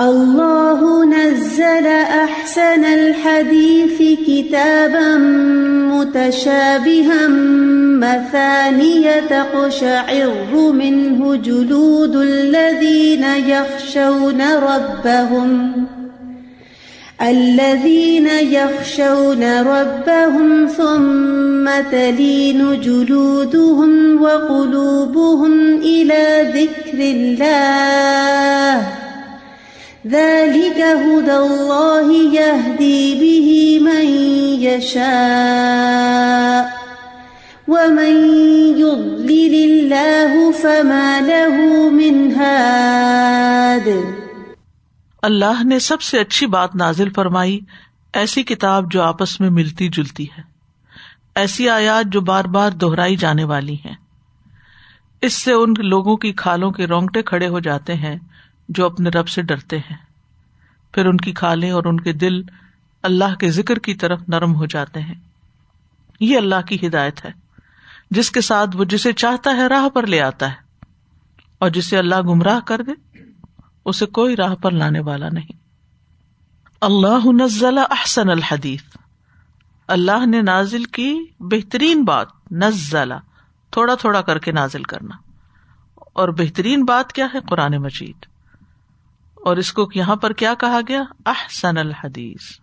اللہ 0.00 0.80
نزل 1.10 1.86
احسن 1.86 2.84
الحديث 2.84 4.02
كتابا 4.26 5.16
متشابها 5.92 7.28
مثانية 8.00 9.20
تقشعر 9.20 10.72
منه 10.72 11.36
جلود 11.36 12.16
الذين 12.16 13.24
يخشون 13.24 14.42
ربهم 14.42 15.72
الذين 17.22 18.26
يخشون 18.26 19.62
ربهم 19.62 20.66
ثم 20.66 21.90
تلين 21.90 22.80
جلودهم 22.80 24.22
وقلوبهم 24.22 25.76
إلى 25.76 26.52
ذكر 26.54 27.00
الله 27.00 29.05
ذلك 30.10 30.82
هدى 30.82 31.36
الله 31.36 32.12
يهدي 32.34 33.14
به 33.14 33.78
من 33.84 34.06
يشاء 34.62 35.06
ومن 37.68 38.34
يضلل 38.78 39.54
الله 39.54 40.50
فما 40.62 41.20
له 41.20 41.74
من 41.90 42.28
هاد۔ 42.36 43.88
اللہ 45.22 45.64
نے 45.64 45.78
سب 45.78 46.02
سے 46.02 46.18
اچھی 46.18 46.46
بات 46.46 46.76
نازل 46.76 47.12
فرمائی، 47.12 47.60
ایسی 48.12 48.42
کتاب 48.42 48.92
جو 48.92 49.02
آپس 49.02 49.40
میں 49.40 49.50
ملتی 49.50 49.88
جلتی 49.88 50.24
ہے۔ 50.24 50.42
ایسی 51.34 51.68
آیات 51.68 52.04
جو 52.12 52.20
بار 52.20 52.44
بار 52.44 52.70
دہرائی 52.70 53.16
جانے 53.16 53.44
والی 53.44 53.74
ہیں۔ 53.74 53.94
اس 55.22 55.32
سے 55.32 55.52
ان 55.52 55.74
لوگوں 55.78 56.16
کی 56.16 56.32
کھالوں 56.32 56.70
کے 56.70 56.86
رونگٹے 56.86 57.22
کھڑے 57.22 57.48
ہو 57.48 57.60
جاتے 57.60 57.94
ہیں 57.94 58.16
جو 58.68 58.86
اپنے 58.86 59.10
رب 59.10 59.28
سے 59.28 59.42
ڈرتے 59.42 59.78
ہیں۔ 59.78 59.96
پھر 60.92 61.06
ان 61.06 61.16
کی 61.16 61.32
کھالیں 61.32 61.70
اور 61.70 61.84
ان 61.84 62.00
کے 62.00 62.12
دل 62.12 62.42
اللہ 63.02 63.34
کے 63.34 63.50
ذکر 63.50 63.78
کی 63.78 63.94
طرف 63.94 64.20
نرم 64.28 64.54
ہو 64.54 64.66
جاتے 64.66 65.00
ہیں۔ 65.00 65.14
یہ 66.20 66.36
اللہ 66.36 66.60
کی 66.66 66.86
ہدایت 66.86 67.24
ہے۔ 67.24 67.30
جس 68.10 68.30
کے 68.30 68.40
ساتھ 68.40 68.76
وہ 68.76 68.84
جسے 68.84 69.12
چاہتا 69.12 69.50
ہے 69.50 69.66
راہ 69.66 69.88
پر 69.88 70.06
لے 70.06 70.20
آتا 70.20 70.50
ہے۔ 70.50 70.56
اور 71.58 71.70
جسے 71.70 71.98
اللہ 71.98 72.14
گمراہ 72.20 72.60
کر 72.60 72.82
دے، 72.82 73.22
اسے 73.84 74.06
کوئی 74.06 74.36
راہ 74.36 74.54
پر 74.54 74.70
لانے 74.70 75.00
والا 75.00 75.28
نہیں۔ 75.32 75.52
اللہ 76.80 77.26
نزلہ 77.42 77.80
احسن 77.80 78.30
الحدیث۔ 78.30 78.82
اللہ 79.88 80.26
نے 80.26 80.42
نازل 80.42 80.84
کی 80.84 81.18
بہترین 81.40 82.04
بات 82.04 82.26
نزلہ 82.52 83.14
تھوڑا 83.70 83.94
تھوڑا 83.94 84.22
کر 84.22 84.38
کے 84.38 84.52
نازل 84.52 84.82
کرنا۔ 84.82 85.16
اور 85.96 86.28
بہترین 86.28 86.84
بات 86.84 87.12
کیا 87.12 87.26
ہے؟ 87.34 87.38
قرآن 87.40 87.72
مجید۔ 87.76 88.35
اور 89.46 89.56
اس 89.56 89.72
کو 89.72 89.88
یہاں 89.94 90.16
پر 90.16 90.32
کیا 90.32 90.54
کہا 90.54 90.80
گیا؟ 90.88 91.02
احسن 91.26 91.78
الحدیث۔ 91.78 92.60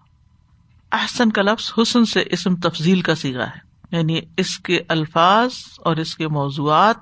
احسن 0.91 1.31
کا 1.31 1.41
لفظ 1.41 1.73
حسن 1.81 2.05
سے 2.05 2.23
اسم 2.31 2.55
تفضیل 2.55 3.01
کا 3.01 3.15
سیگا 3.15 3.47
ہے۔ 3.47 3.59
یعنی 3.91 4.21
اس 4.37 4.59
کے 4.59 4.79
الفاظ 4.89 5.51
اور 5.77 5.95
اس 5.95 6.15
کے 6.15 6.27
موضوعات 6.27 6.95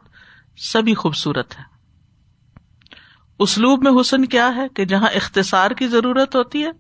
سبھی 0.58 0.94
خوبصورت 0.94 1.60
ہے 1.60 1.64
اسلوب 3.40 3.84
میں 3.84 4.02
حسن 4.02 4.26
کیا 4.26 4.56
ہے 4.56 4.68
کہ 4.68 4.86
جہاں 4.86 5.08
اختصار 5.08 5.72
کی 5.72 5.88
ضرورت 5.88 6.36
ہوتی 6.36 6.64
ہے، 6.64 6.72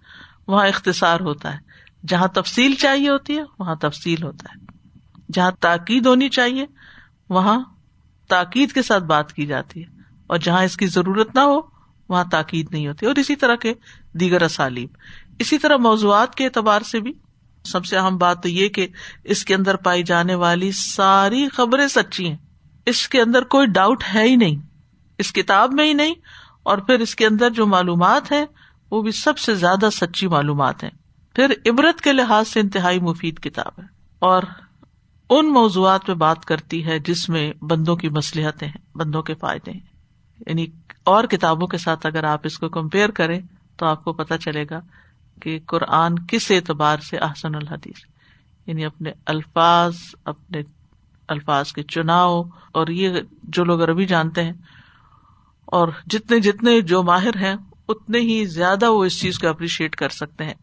وہاں 0.47 0.67
اختصار 0.67 1.19
ہوتا 1.19 1.53
ہے۔ 1.53 1.59
جہاں 2.07 2.27
تفصیل 2.27 2.75
چاہیے 2.75 3.09
ہوتی 3.09 3.37
ہے، 3.37 3.43
وہاں 3.59 3.75
تفصیل 3.75 4.23
ہوتا 4.23 4.49
ہے۔ 4.49 4.77
جہاں 5.33 5.51
تاکید 5.59 6.05
ہونی 6.05 6.29
چاہیے، 6.29 6.65
وہاں 7.29 7.59
تاکید 8.29 8.71
کے 8.71 8.81
ساتھ 8.81 9.03
بات 9.03 9.33
کی 9.33 9.45
جاتی 9.45 9.83
ہے۔ 9.83 9.89
اور 10.27 10.37
جہاں 10.37 10.63
اس 10.63 10.77
کی 10.77 10.87
ضرورت 10.87 11.35
نہ 11.35 11.39
ہو 11.39 11.70
وہاں 12.11 12.23
تاکید 12.31 12.67
نہیں 12.71 12.87
ہوتی 12.87 13.05
اور 13.05 13.15
اسی 13.15 13.35
طرح 13.35 13.55
کے 13.55 13.73
دیگر 14.13 14.41
اسالیب۔ 14.41 14.89
اسی 15.39 15.57
طرح 15.57 15.77
موضوعات 15.77 16.35
کے 16.35 16.45
اعتبار 16.45 16.81
سے 16.81 16.99
بھی 16.99 17.13
سب 17.63 17.85
سے 17.85 17.97
اہم 17.97 18.17
بات 18.17 18.43
تو 18.43 18.49
یہ 18.49 18.67
کہ 18.67 18.87
اس 19.23 19.45
کے 19.45 19.55
اندر 19.55 19.75
پائی 19.75 20.03
جانے 20.03 20.35
والی 20.35 20.71
ساری 20.71 21.49
خبریں 21.49 21.87
سچی 21.87 22.29
ہیں۔ 22.29 22.37
اس 22.85 23.09
کے 23.09 23.21
اندر 23.21 23.43
کوئی 23.43 23.67
ڈاؤٹ 23.67 24.03
ہے 24.13 24.23
ہی 24.23 24.35
نہیں۔ 24.35 24.55
اس 25.17 25.33
کتاب 25.33 25.73
میں 25.73 25.85
ہی 25.85 25.93
نہیں 25.93 26.13
اور 26.63 26.77
پھر 26.77 26.99
اس 26.99 27.15
کے 27.15 27.25
اندر 27.25 27.49
جو 27.49 27.65
معلومات 27.65 28.31
ہے 28.31 28.45
وہ 28.91 29.01
بھی 29.01 29.11
سب 29.11 29.37
سے 29.37 29.55
زیادہ 29.55 29.89
سچی 29.93 30.27
معلومات 30.27 30.83
ہیں۔ 30.83 30.91
پھر 31.35 31.53
عبرت 31.65 32.01
کے 32.01 32.13
لحاظ 32.13 32.47
سے 32.47 32.59
انتہائی 32.59 32.99
مفید 32.99 33.39
کتاب 33.39 33.81
ہے 33.81 33.87
اور 34.19 34.43
ان 35.29 35.53
موضوعات 35.53 36.05
پہ 36.05 36.13
بات 36.13 36.45
کرتی 36.45 36.85
ہے 36.85 36.99
جس 36.99 37.29
میں 37.29 37.53
بندوں 37.61 37.95
کی 37.95 38.09
مصلحتیں 38.09 38.67
ہیں، 38.67 38.97
بندوں 38.97 39.21
کے 39.21 39.33
فائدے 39.35 39.71
ہیں۔ 39.71 39.90
یعنی 40.47 40.67
اور 41.03 41.23
کتابوں 41.23 41.67
کے 41.67 41.77
ساتھ 41.77 42.05
اگر 42.05 42.23
آپ 42.23 42.39
اس 42.43 42.59
کو 42.59 42.69
کمپیئر 42.69 43.09
کریں 43.09 43.41
تو 43.75 43.85
آپ 43.85 44.03
کو 44.03 44.13
پتا 44.13 44.37
چلے 44.37 44.65
گا 44.69 44.81
کہ 45.41 45.59
قرآن 45.65 46.15
کس 46.27 46.51
اعتبار 46.51 46.97
سے 46.99 47.17
احسن 47.17 47.55
الحدیث 47.55 48.05
یعنی 48.67 48.85
اپنے 48.85 49.11
الفاظ 49.25 49.95
اپنے 50.25 50.61
الفاظ 51.27 51.71
کے 51.71 51.83
چناؤ 51.83 52.43
اور 52.71 52.87
یہ 52.87 53.09
جو 53.43 53.63
لوگ 53.63 53.83
عربی 53.83 54.05
جانتے 54.05 54.43
ہیں 54.43 54.53
اور 55.65 55.87
جتنے 56.05 56.39
جتنے 56.39 56.81
جو 56.81 57.03
ماہر 57.03 57.37
ہیں 57.37 57.55
اتنے 57.87 58.19
ہی 58.19 58.45
زیادہ 58.45 58.91
وہ 58.91 59.05
اس 59.05 59.19
چیز 59.19 59.39
کو 59.39 59.47
اپریشیٹ 59.47 59.95
کر 59.95 60.09
سکتے 60.09 60.43
ہیں 60.43 60.53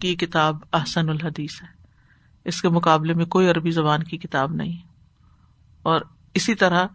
کہ 0.00 0.08
یہ 0.08 0.14
کتاب 0.14 0.56
احسن 0.72 1.08
الحدیث 1.08 1.62
ہے۔ 1.62 1.66
اس 2.44 2.62
کے 2.62 2.68
مقابلے 2.68 3.14
میں 3.14 3.24
کوئی 3.24 3.50
عربی 3.50 3.70
زبان 3.70 4.02
کی 4.02 4.16
کتاب 4.16 4.52
نہیں 4.52 4.76
اور 5.82 6.00
اسی 6.34 6.54
طرح 6.54 6.86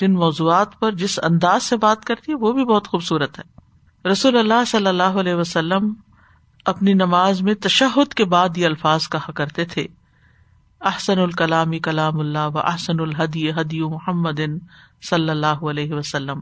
جن 0.00 0.12
موضوعات 0.12 0.80
پر 0.80 0.92
جس 0.92 1.20
انداز 1.22 1.62
سے 1.62 1.76
بات 1.76 2.04
کرتی 2.04 2.32
ہے، 2.32 2.36
وہ 2.36 2.52
بھی 2.52 2.64
بہت 2.64 2.88
خوبصورت 2.88 3.38
ہے۔ 3.38 3.60
رسول 4.08 4.36
اللہ 4.36 4.64
صلی 4.66 4.86
اللہ 4.86 5.02
علیہ 5.02 5.34
وسلم 5.34 5.94
اپنی 6.64 6.92
نماز 6.92 7.42
میں 7.42 7.54
تشہد 7.54 8.14
کے 8.14 8.24
بعد 8.24 8.56
یہ 8.56 8.66
الفاظ 8.66 9.08
کہا 9.08 9.32
کرتے 9.32 9.64
تھے۔ 9.64 9.86
احسن 10.80 11.18
الکلامی 11.18 11.78
کلام 11.78 12.20
اللہ 12.20 12.48
و 12.54 12.58
احسن 12.58 13.00
الحدی 13.00 13.50
حدی 13.50 13.80
محمد 13.80 14.40
صلی 15.10 15.30
اللہ 15.30 15.46
علیہ 15.46 15.94
وسلم۔ 15.94 16.40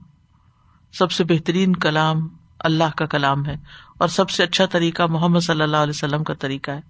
سب 0.93 1.11
سے 1.11 1.25
بہترین 1.25 1.77
کلام 1.77 2.29
اللہ 2.59 2.97
کا 2.97 3.07
کلام 3.07 3.47
ہے 3.47 3.55
اور 3.99 4.09
سب 4.09 4.31
سے 4.31 4.43
اچھا 4.43 4.67
طریقہ 4.67 5.03
محمد 5.03 5.41
صلی 5.41 5.63
اللہ 5.63 5.77
علیہ 5.77 5.93
وسلم 5.95 6.25
کا 6.25 6.35
طریقہ 6.35 6.71
ہے۔ 6.71 6.81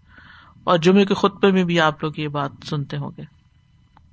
اور 0.64 0.78
جمعے 0.78 1.04
کے 1.04 1.14
خطبے 1.14 1.50
میں 1.50 1.64
بھی 1.64 1.80
آپ 1.80 2.04
لوگ 2.04 2.12
یہ 2.16 2.28
بات 2.28 2.50
سنتے 2.64 2.96
ہوں 2.96 3.10
گے۔ 3.18 3.22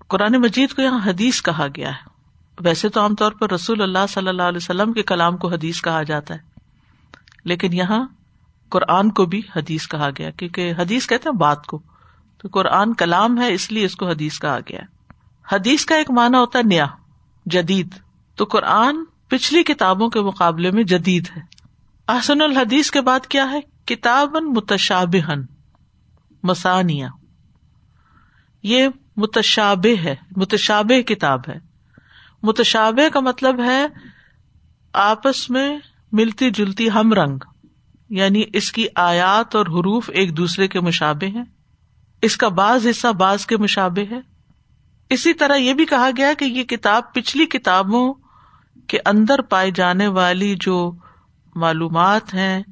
قرآن 0.08 0.42
مجید 0.42 0.74
کو 0.74 0.82
یہاں 0.82 1.00
حدیث 1.06 1.42
کہا 1.42 1.68
گیا 1.76 1.90
ہے۔ 1.90 2.15
ویسے 2.60 2.90
تو 2.90 3.02
عام 3.02 3.16
طور 3.16 3.32
پر 3.32 3.52
رسول 3.52 3.82
اللہ 3.82 4.06
صلی 4.10 4.28
اللہ 4.28 4.44
علیہ 4.44 4.58
وسلم 4.58 4.94
کے 4.94 5.04
کلام 5.04 5.38
کو 5.38 5.48
حدیث 5.48 5.82
کہا 5.82 6.04
جاتا 6.04 6.34
ہے، 6.34 6.40
لیکن 7.46 7.74
یہاں 7.74 8.08
قرآن 8.70 9.12
کو 9.12 9.26
بھی 9.26 9.42
حدیث 9.56 9.88
کہا 9.88 10.10
گیا، 10.18 10.30
کیونکہ 10.30 10.74
حدیث 10.78 11.08
کہتے 11.08 11.30
ہیں 11.30 11.38
بات 11.38 11.66
کو۔ 11.66 11.82
تو 12.38 12.48
قرآن 12.52 12.94
کلام 12.94 13.42
ہے، 13.42 13.54
اس 13.54 13.72
لیے 13.72 13.86
اس 13.86 13.96
کو 13.96 14.08
حدیث 14.08 14.40
کہا 14.40 14.60
گیا۔ 14.70 14.80
حدیث 15.52 15.86
کا 15.86 15.96
ایک 15.96 16.12
معنی 16.12 16.38
ہوتا 16.38 16.60
ہے 16.60 16.64
نیا، 16.64 16.86
جدید۔ 17.46 17.96
تو 18.36 18.46
قرآن 18.46 18.98
پچھلی 19.28 19.64
کتابوں 19.64 20.10
کے 20.10 20.22
مقابلے 20.22 20.72
میں 20.72 20.84
جدید 20.84 21.28
ہے۔ 21.38 21.42
احسن 22.08 22.42
الحدیث 22.42 22.92
کے 22.92 23.02
بعد 23.02 23.28
کیا 23.28 23.52
ہے؟ 23.52 23.60
کتاب 23.86 24.36
متشابہن 24.36 25.42
مسانیہ 26.44 27.06
یہ 28.64 28.88
متشاب 29.18 29.86
ہے 30.04 30.16
متشاب 30.36 30.92
کتاب 31.08 31.40
ہے۔ 31.48 31.75
متشاب 32.46 33.00
کا 33.14 33.20
مطلب 33.20 33.60
ہے 33.60 33.86
آپس 34.94 35.50
میں 35.50 35.80
ملتی 36.12 36.52
جلتی 36.52 36.90
ہم 36.90 37.14
رنگ 37.14 37.38
یعنی 38.10 38.44
اس 38.54 38.72
کی 38.72 38.88
آیات 38.96 39.56
اور 39.56 39.66
حروف 39.66 40.10
ایک 40.14 40.38
دوسرے 40.38 40.68
کے 40.68 40.80
مشابے 40.80 41.28
ہیں۔ 41.28 41.44
اس 42.22 42.38
کا 42.38 42.48
بعض 42.48 42.88
حصہ 42.88 43.08
بعض 43.08 43.46
کے 43.46 43.58
مشابے 43.58 44.04
ہے۔ 44.12 44.20
اسی 45.10 45.34
طرح 45.34 45.56
یہ 45.56 45.74
بھی 45.74 45.86
کہا 45.86 46.10
گیا 46.18 46.34
کہ 46.40 46.46
یہ 46.46 46.64
کتاب 46.64 47.14
پچھلی 47.14 47.46
کتابوں 47.46 48.14
کے 48.88 48.98
اندر 49.06 49.42
پائی 49.42 49.72
جانے 49.76 50.08
والی 50.08 50.56
جو 50.60 50.92
معلومات 51.56 52.34
ہیں 52.34 52.64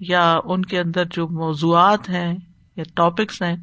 یا 0.00 0.38
ان 0.44 0.64
کے 0.64 0.80
اندر 0.80 1.04
جو 1.04 1.28
موضوعات 1.28 2.08
ہیں 2.08 2.34
یا 2.76 2.84
ٹاپکس 2.94 3.42
ہیں، 3.42 3.56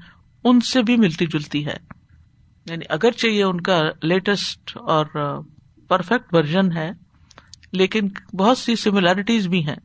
ان 0.43 0.61
سے 0.61 0.83
بھی 0.83 0.97
ملتی 0.97 1.25
جلتی 1.25 1.65
ہے۔ 1.65 1.77
یعنی 2.65 2.85
اگرچہ 2.89 3.27
یہ 3.27 3.43
ان 3.43 3.61
کا 3.61 3.81
لیٹسٹ 4.01 4.77
اور 4.77 5.05
پرفیکٹ 5.89 6.33
ورژن 6.33 6.77
ہے، 6.77 6.91
لیکن 7.71 8.07
بہت 8.33 8.57
سی 8.57 8.75
سملیرٹیز 8.75 9.47
بھی 9.47 9.67
ہیں۔ 9.67 9.75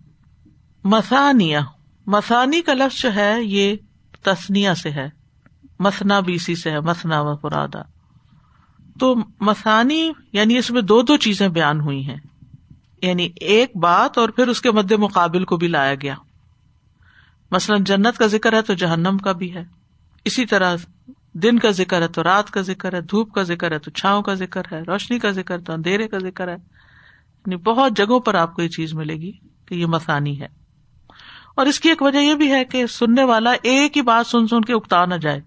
مسانیہ 0.85 1.59
مسانی 2.07 2.63
کا 2.63 2.75
لفظ 2.75 3.03
جو 3.03 3.15
ہے، 3.15 3.37
یہ 3.43 3.77
تسنیا 4.23 4.75
سے 4.75 4.91
ہے۔ 4.91 5.25
مسنا 5.79 6.21
بیسی 6.21 6.55
سے 6.55 6.71
ہے 6.71 6.81
مسنا 6.81 7.21
و 7.21 7.37
پرادا 7.37 7.83
تو 9.01 9.15
مسانی 9.41 10.13
یعنی 10.33 10.59
اس 10.59 10.71
میں 10.71 10.83
دو 10.83 11.03
دو 11.03 11.17
چیزیں 11.17 11.49
بیان 11.49 11.81
ہوئی 11.81 12.09
ہیں۔ 12.09 12.17
یعنی 13.03 13.29
ایک 13.41 13.77
بات 13.77 14.19
اور 14.19 14.29
پھر 14.29 14.49
اس 14.49 14.61
کے 14.61 14.71
مد 14.71 14.93
مقابل 14.93 15.45
کو 15.45 15.57
بھی 15.57 15.69
لایا 15.69 15.95
گیا۔ 15.95 16.15
مثلاً 17.51 17.85
جنت 17.85 18.19
کا 18.19 18.27
ذکر 18.27 18.53
ہے 18.53 18.63
تو 18.63 18.75
جہنم 18.75 19.19
کا 19.19 19.33
بھی 19.33 19.55
ہے۔ 19.55 19.65
اسی 20.25 20.47
طرح 20.47 20.77
دن 21.35 21.59
کا 21.59 21.71
ذکر 21.71 22.03
ہے، 22.03 22.09
تو 22.09 22.23
رات 22.23 22.51
کا 22.51 22.61
ذکر 22.61 22.95
ہے، 22.95 23.01
دھوپ 23.01 23.33
کا 23.33 23.43
ذکر 23.43 23.73
ہے، 23.73 23.79
تو 23.79 23.91
چھاؤں 23.91 24.23
کا 24.23 24.35
ذکر 24.35 24.63
ہے، 24.73 24.81
روشنی 24.81 25.19
کا 25.19 25.31
ذکر 25.31 25.61
تو 25.61 25.73
اندھیرے 25.73 26.09
کا 26.09 26.19
ذکر 26.19 26.49
ہے۔ 26.49 26.57
یعنی 27.47 27.57
بہت 27.57 27.93
جگہوں 27.97 28.21
پر 28.21 28.35
آپ 28.35 28.55
کو 28.55 28.63
یہ 28.63 28.69
چیز 28.69 28.95
ملے 28.95 29.15
گی 29.15 29.33
کہ 29.67 29.75
یہ 29.75 29.87
مسانی 29.87 30.41
ہے۔ 30.41 30.47
اور 31.57 31.67
اس 31.67 31.81
کی 31.81 31.89
ایک 31.89 32.03
وجہ 32.03 32.19
یہ 32.19 32.35
بھی 32.35 32.53
ہے 32.53 32.65
کہ 32.65 32.87
سننے 32.87 33.25
والا 33.25 33.51
ایک 33.63 33.97
ہی 33.97 34.03
بات 34.03 34.27
سن 34.27 34.47
سن 34.47 34.61
کے 34.61 34.75
اکتا 34.75 35.05
نہ 35.05 35.15
جائے۔ 35.15 35.41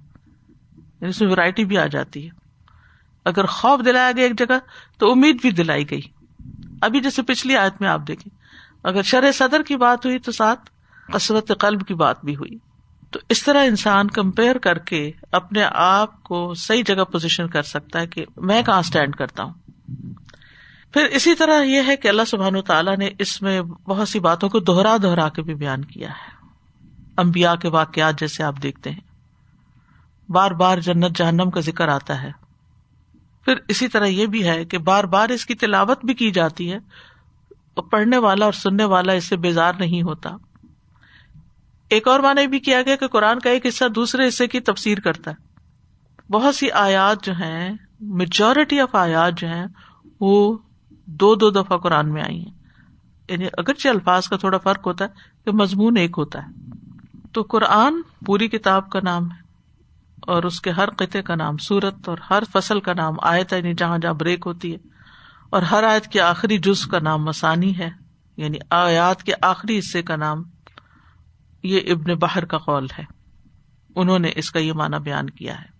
یعنی 0.77 1.07
اس 1.07 1.21
میں 1.21 1.31
ورائٹی 1.31 1.65
بھی 1.65 1.77
آ 1.77 1.85
جاتی 1.85 2.25
ہے۔ 2.25 2.29
اگر 3.25 3.45
خوف 3.45 3.85
دلایا 3.85 4.11
گیا 4.15 4.23
ایک 4.23 4.39
جگہ، 4.39 4.57
تو 4.97 5.11
امید 5.11 5.41
بھی 5.41 5.51
دلائی 5.51 5.89
گئی۔ 5.89 6.01
ابھی 6.81 6.99
جیسے 6.99 7.21
پچھلی 7.21 7.57
آیت 7.57 7.81
میں 7.81 7.89
آپ 7.89 8.01
دیکھیں، 8.07 8.37
اگر 8.83 9.01
شر 9.01 9.31
صدر 9.31 9.61
کی 9.61 9.75
بات 9.75 10.05
ہوئی 10.05 10.19
تو 10.19 10.31
ساتھ 10.31 10.69
کثرت 11.13 11.51
قلب 11.59 11.87
کی 11.87 11.93
بات 11.93 12.25
بھی 12.25 12.35
ہوئی۔ 12.35 12.66
تو 13.11 13.19
اس 13.29 13.43
طرح 13.43 13.63
انسان 13.65 14.07
کمپیئر 14.07 14.57
کر 14.57 14.77
کے 14.77 15.11
اپنے 15.31 15.63
آپ 15.71 16.23
کو 16.23 16.53
صحیح 16.53 16.83
جگہ 16.85 17.03
پوزیشن 17.03 17.47
کر 17.47 17.63
سکتا 17.63 17.99
ہے 17.99 18.07
کہ 18.07 18.25
میں 18.37 18.61
کہاں 18.61 18.79
اسٹینڈ 18.79 19.15
کرتا 19.15 19.43
ہوں۔ 19.43 19.53
پھر 20.93 21.05
اسی 21.05 21.35
طرح 21.35 21.63
یہ 21.63 21.81
ہے 21.87 21.95
کہ 21.95 22.07
اللہ 22.07 22.21
سبحان 22.27 22.61
تعالیٰ 22.61 22.97
نے 22.97 23.09
اس 23.19 23.41
میں 23.41 23.61
بہت 23.61 24.09
سی 24.09 24.19
باتوں 24.19 24.49
کو 24.49 24.59
دوہرا 24.59 24.97
دوہرا 25.01 25.29
کے 25.29 25.41
بھی 25.41 25.55
بیان 25.55 25.85
کیا 25.85 26.09
ہے۔ 26.09 26.47
امبیا 27.17 27.55
کے 27.55 27.69
واقعات 27.69 28.19
جیسے 28.19 28.43
آپ 28.43 28.55
دیکھتے 28.63 28.91
ہیں۔ 28.91 29.01
بار 30.29 30.51
بار 30.51 30.77
جنت 30.77 31.17
جہنم 31.17 31.51
کا 31.51 31.59
ذکر 31.59 31.87
آتا 31.87 32.23
ہے۔ 32.23 32.31
پھر 33.45 33.55
اسی 33.67 33.87
طرح 33.87 34.05
یہ 34.05 34.25
بھی 34.25 34.47
ہے 34.47 34.65
کہ 34.65 34.77
بار 34.77 35.03
بار 35.03 35.29
اس 35.29 35.45
کی 35.45 35.55
تلاوت 35.55 36.05
بھی 36.05 36.13
کی 36.13 36.31
جاتی 36.31 36.73
ہے۔ 36.73 36.77
پڑھنے 37.91 38.17
والا 38.17 38.45
اور 38.45 38.53
سننے 38.53 38.85
والا 38.85 39.13
اس 39.13 39.23
سے 39.23 39.37
بیزار 39.37 39.73
نہیں 39.79 40.01
ہوتا۔ 40.01 40.29
ایک 41.89 42.07
اور 42.07 42.19
معنی 42.19 42.47
بھی 42.47 42.59
کیا 42.59 42.81
گیا 42.81 42.95
کہ 42.95 43.07
قرآن 43.07 43.39
کا 43.39 43.49
ایک 43.49 43.65
حصہ 43.65 43.85
دوسرے 43.85 44.27
حصے 44.27 44.47
کی 44.47 44.59
تفسیر 44.59 44.97
کرتا 44.97 45.31
ہے۔ 45.31 45.47
بہت 46.31 46.55
سی 46.55 46.71
آیات 46.71 47.23
جو 47.23 47.33
ہیں 47.33 47.77
میجورٹی 47.99 48.79
آف 48.79 48.95
آیات 48.95 49.33
جو 49.37 49.47
ہیں، 49.47 49.65
وہ 50.19 50.57
دو 51.05 51.35
دو 51.35 51.49
دفعہ 51.49 51.77
قرآن 51.77 52.13
میں 52.13 52.23
آئی 52.23 52.39
ہیں۔ 52.39 52.51
یعنی 53.29 53.45
اگرچہ 53.57 53.89
الفاظ 53.89 54.27
کا 54.27 54.37
تھوڑا 54.37 54.57
فرق 54.57 54.87
ہوتا 54.87 55.05
ہے 55.05 55.09
کہ 55.45 55.51
مضمون 55.51 55.97
ایک 55.97 56.11
ہوتا 56.17 56.39
ہے۔ 56.39 56.51
تو 57.31 57.41
قرآن 57.41 58.01
پوری 58.25 58.47
کتاب 58.47 58.89
کا 58.89 58.99
نام 59.03 59.31
ہے 59.31 59.41
اور 60.21 60.43
اس 60.43 60.61
کے 60.61 60.71
ہر 60.71 60.89
قطعے 60.89 61.21
کا 61.21 61.35
نام، 61.35 61.57
سورت 61.57 62.09
اور 62.09 62.17
ہر 62.29 62.43
فصل 62.51 62.79
کا 62.79 62.93
نام، 62.93 63.13
آیت 63.21 63.53
یعنی 63.53 63.73
جہاں 63.73 63.97
جہاں 63.97 64.13
بریک 64.13 64.43
ہوتی 64.45 64.73
ہے۔ 64.73 64.77
اور 65.49 65.61
ہر 65.61 65.83
آیت 65.83 66.07
کے 66.07 66.21
آخری 66.21 66.57
جز 66.57 66.85
کا 66.85 66.99
نام 66.99 67.25
مسانی 67.25 67.77
ہے۔ 67.77 67.89
یعنی 68.37 68.57
آیات 68.69 69.23
کے 69.23 69.33
آخری 69.41 69.79
حصے 69.79 70.01
کا 70.01 70.15
نام 70.15 70.43
یہ 71.67 71.79
ابن 71.87 72.13
باہر 72.13 72.45
کا 72.45 72.57
قول 72.57 72.87
ہے۔ 72.99 73.03
انہوں 73.95 74.19
نے 74.19 74.31
اس 74.35 74.51
کا 74.51 74.59
یہ 74.59 74.73
معنی 74.73 74.99
بیان 74.99 75.29
کیا 75.29 75.61
ہے۔ 75.61 75.77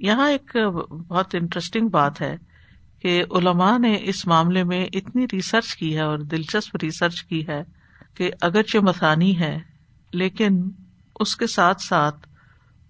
یہاں 0.00 0.30
ایک 0.30 0.56
بہت 1.08 1.34
انٹرسٹنگ 1.34 1.88
بات 1.88 2.20
ہے 2.20 2.36
کہ 3.02 3.24
علماء 3.30 3.78
نے 3.78 3.98
اس 4.00 4.26
معاملے 4.26 4.64
میں 4.64 4.86
اتنی 4.92 5.26
ریسرچ 5.32 5.76
کی 5.76 5.96
ہے 5.96 6.02
اور 6.02 6.18
دلچسپ 6.18 6.76
ریسرچ 6.82 7.22
کی 7.22 7.48
ہے 7.48 7.62
کہ 8.14 8.30
اگرچہ 8.40 8.78
مسانی 8.78 9.38
ہے، 9.38 9.58
لیکن 10.12 10.70
اس 11.20 11.36
کے 11.36 11.46
ساتھ 11.46 11.82
ساتھ 11.82 12.28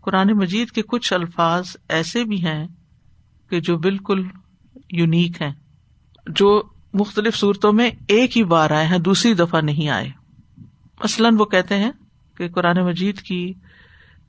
قرآن 0.00 0.28
مجید 0.28 0.70
کے 0.70 0.82
کچھ 0.82 1.12
الفاظ 1.12 1.76
ایسے 1.88 2.24
بھی 2.24 2.46
ہیں 2.46 2.66
کہ 3.50 3.60
جو 3.60 3.78
بالکل 3.78 4.22
یونیک 4.90 5.42
ہیں، 5.42 5.52
جو 6.26 6.62
مختلف 6.94 7.36
صورتوں 7.36 7.72
میں 7.72 7.90
ایک 8.08 8.36
ہی 8.36 8.44
بار 8.44 8.70
آئے 8.70 8.86
ہیں، 8.86 8.98
دوسری 8.98 9.34
دفعہ 9.34 9.60
نہیں 9.60 9.88
آئے۔ 9.88 10.23
مثلاً 11.02 11.34
وہ 11.38 11.44
کہتے 11.44 11.76
ہیں 11.76 11.92
کہ 12.36 12.48
قرآن 12.48 12.76
مجید 12.76 13.20
کی 13.20 13.52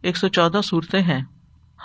ایک 0.01 0.17
سو 0.17 0.27
چودہ 0.27 0.61
صورتیں 0.63 1.01
ہیں۔ 1.01 1.23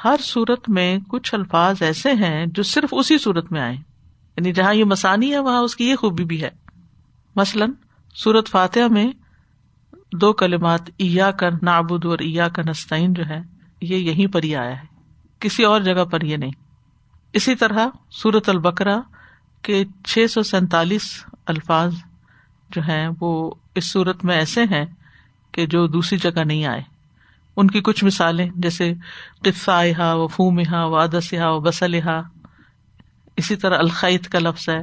ہر 0.05 0.17
صورت 0.23 0.69
میں 0.69 0.99
کچھ 1.09 1.35
الفاظ 1.35 1.83
ایسے 1.83 2.13
ہیں 2.13 2.47
جو 2.47 2.63
صرف 2.63 2.89
اسی 2.93 3.19
صورت 3.19 3.53
میں 3.53 3.61
آئے۔ 3.61 3.75
یعنی 4.37 4.53
جہاں 4.53 4.75
یہ 4.75 4.85
مسانی 4.85 5.33
ہے، 5.33 5.39
وہاں 5.39 5.61
اس 5.61 5.77
کی 5.77 5.91
یہ 5.91 5.97
خوبی 5.97 6.25
بھی 6.25 6.43
ہے۔ 6.43 6.51
مثلاً 7.37 7.71
سورت 8.15 8.49
فاتح 8.49 8.87
میں 8.91 9.13
دو 10.13 10.33
کلمات 10.33 10.81
ایا 10.97 11.31
کا 11.31 11.49
نابود 11.63 12.05
اور 12.05 12.19
ایا 12.19 12.49
کا 12.49 12.63
نسطین 12.69 13.13
جو 13.13 13.23
ہے، 13.29 13.41
یہ 13.81 13.97
یہیں 13.97 14.27
پر 14.27 14.43
ہی 14.43 14.57
آیا 14.57 14.83
ہے۔ 14.83 14.87
کسی 15.39 15.65
اور 15.65 15.81
جگہ 15.81 16.05
پر 16.05 16.21
یہ 16.21 16.37
نہیں۔ 16.37 16.51
اسی 17.33 17.55
طرح 17.55 17.87
سورت 18.11 18.49
البکرا 18.49 19.01
کے 19.63 19.85
چھ 20.05 20.27
سو 20.31 20.43
سینتالیس 20.43 21.25
الفاظ 21.47 21.95
جو 22.73 22.83
ہیں 22.83 23.09
وہ 23.21 23.55
اس 23.75 23.93
صورت 23.93 24.25
میں 24.25 24.35
ایسے 24.35 24.63
ہیں 24.63 24.85
کہ 25.53 25.67
جو 25.67 25.87
دوسری 25.87 26.19
جگہ 26.19 26.45
نہیں 26.45 26.67
آئے۔ 26.67 26.83
ان 27.57 27.71
کی 27.71 27.81
کچھ 27.81 28.05
مثالیں، 28.05 28.51
جیسے 28.57 28.95
قصہ 29.45 30.13
و 30.15 30.27
فومہا 30.27 30.85
و 30.85 30.97
ادسا 30.97 31.49
و 31.49 31.61
بسلحا 31.61 32.21
اسی 33.37 33.57
طرح 33.57 33.79
الخیت 33.79 34.29
کا 34.29 34.39
لفظ 34.39 34.69
ہے۔ 34.69 34.83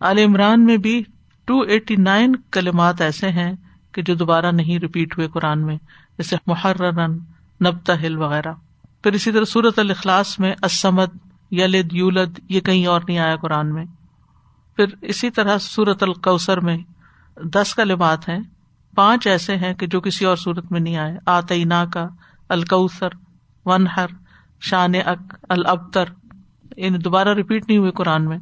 عال 0.00 0.18
عمران 0.18 0.64
میں 0.64 0.76
بھی 0.76 1.02
ٹو 1.44 1.60
ایٹی 1.60 1.96
نائن 1.96 2.36
کلمات 2.36 3.00
ایسے 3.00 3.28
ہیں 3.28 3.52
کہ 3.92 4.02
جو 4.02 4.14
دوبارہ 4.14 4.52
نہیں 4.52 4.78
ریپیٹ 4.78 5.18
ہوئے 5.18 5.28
قرآن 5.28 5.66
میں، 5.66 5.76
جیسے 6.18 6.36
محرن 6.46 7.12
نبتا 7.64 8.00
ہل 8.02 8.16
وغیرہ۔ 8.16 8.52
پھر 9.02 9.12
اسی 9.12 9.32
طرح 9.32 9.44
سورت 9.44 9.78
الخلاص 9.78 10.38
میں 10.38 10.54
اسمد 10.62 11.16
یلد، 11.50 11.92
یولد، 11.92 12.40
یہ 12.48 12.60
کہیں 12.60 12.86
اور 12.86 13.00
نہیں 13.08 13.18
آیا 13.18 13.36
قرآن 13.36 13.74
میں۔ 13.74 13.84
پھر 14.76 14.84
اسی 15.02 15.30
طرح 15.30 15.58
سورت 15.58 16.02
القوثر 16.02 16.60
میں 16.60 16.78
دس 17.36 17.74
کلمات 17.74 18.28
ہیں، 18.28 18.40
پانچ 18.94 19.26
ایسے 19.26 19.56
ہیں 19.56 19.74
کہ 19.74 19.86
جو 19.86 20.00
کسی 20.00 20.24
اور 20.24 20.36
صورت 20.36 20.72
میں 20.72 20.80
نہیں 20.80 20.96
آئے۔ 20.96 21.18
آتعینا 21.26 21.84
کا 21.84 22.08
الکوثر، 22.48 23.08
ونہر 23.64 24.06
شان 24.60 24.94
اک 25.06 25.34
البتر 25.48 26.04
ان 26.76 26.84
یعنی 26.84 26.98
دوبارہ 26.98 27.34
ریپیٹ 27.34 27.68
نہیں 27.68 27.78
ہوئے 27.78 27.90
قرآن 27.90 28.24
میں۔ 28.24 28.38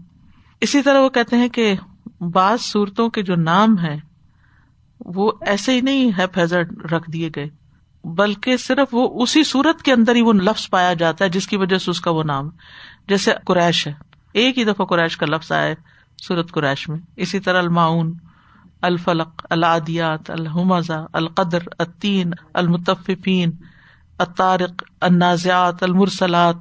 اسی 0.61 0.83
طرح 0.83 1.01
وہ 1.01 1.09
کہتے 1.09 1.37
ہیں 1.37 1.49
کہ 1.49 1.75
بعض 2.21 2.61
صورتوں 2.61 3.09
کے 3.09 3.23
جو 3.23 3.37
نام 3.37 3.79
ہے 3.79 3.97
وہ 5.01 5.33
ایسے 5.47 5.75
ہی 5.75 5.81
نہیں 5.81 6.11
ہے 6.19 6.25
فیضر 6.35 6.63
رکھ 6.93 7.11
دیے 7.11 7.31
گئے، 7.37 7.49
بلکہ 8.05 8.57
صرف 8.57 8.89
وہ 8.93 9.23
اسی 9.23 9.45
صورت 9.45 9.83
کے 9.83 9.93
اندر 9.93 10.15
ہی 10.15 10.23
وہ 10.23 10.33
لفظ 10.33 10.71
پایا 10.71 10.95
جاتا 10.95 11.25
ہے، 11.25 11.31
جس 11.31 11.49
کی 11.49 11.57
وجہ 11.57 11.79
سے 11.79 11.91
اس 11.91 12.01
کا 12.01 12.11
وہ 12.11 12.23
نام 12.23 12.51
جیسے 13.09 13.33
قریش 13.47 13.87
ہے۔ 13.87 13.93
ایک 14.33 14.59
ہی 14.59 14.65
دفعہ 14.65 14.87
قریش 14.87 15.17
کا 15.17 15.27
لفظ 15.27 15.53
آیا 15.53 15.75
سورت 16.29 16.53
قریش 16.53 16.89
میں۔ 16.89 16.99
اسی 17.17 17.41
طرح 17.41 17.59
المعاون 17.59 18.15
الفلق 18.83 19.47
العدیات 19.51 20.31
الحمزہ 20.31 21.07
القدر 21.13 21.59
الطین 21.79 22.31
المتفین 22.55 23.51
الطارق، 24.19 24.83
النازعات، 25.01 25.83
المرسلات، 25.83 26.57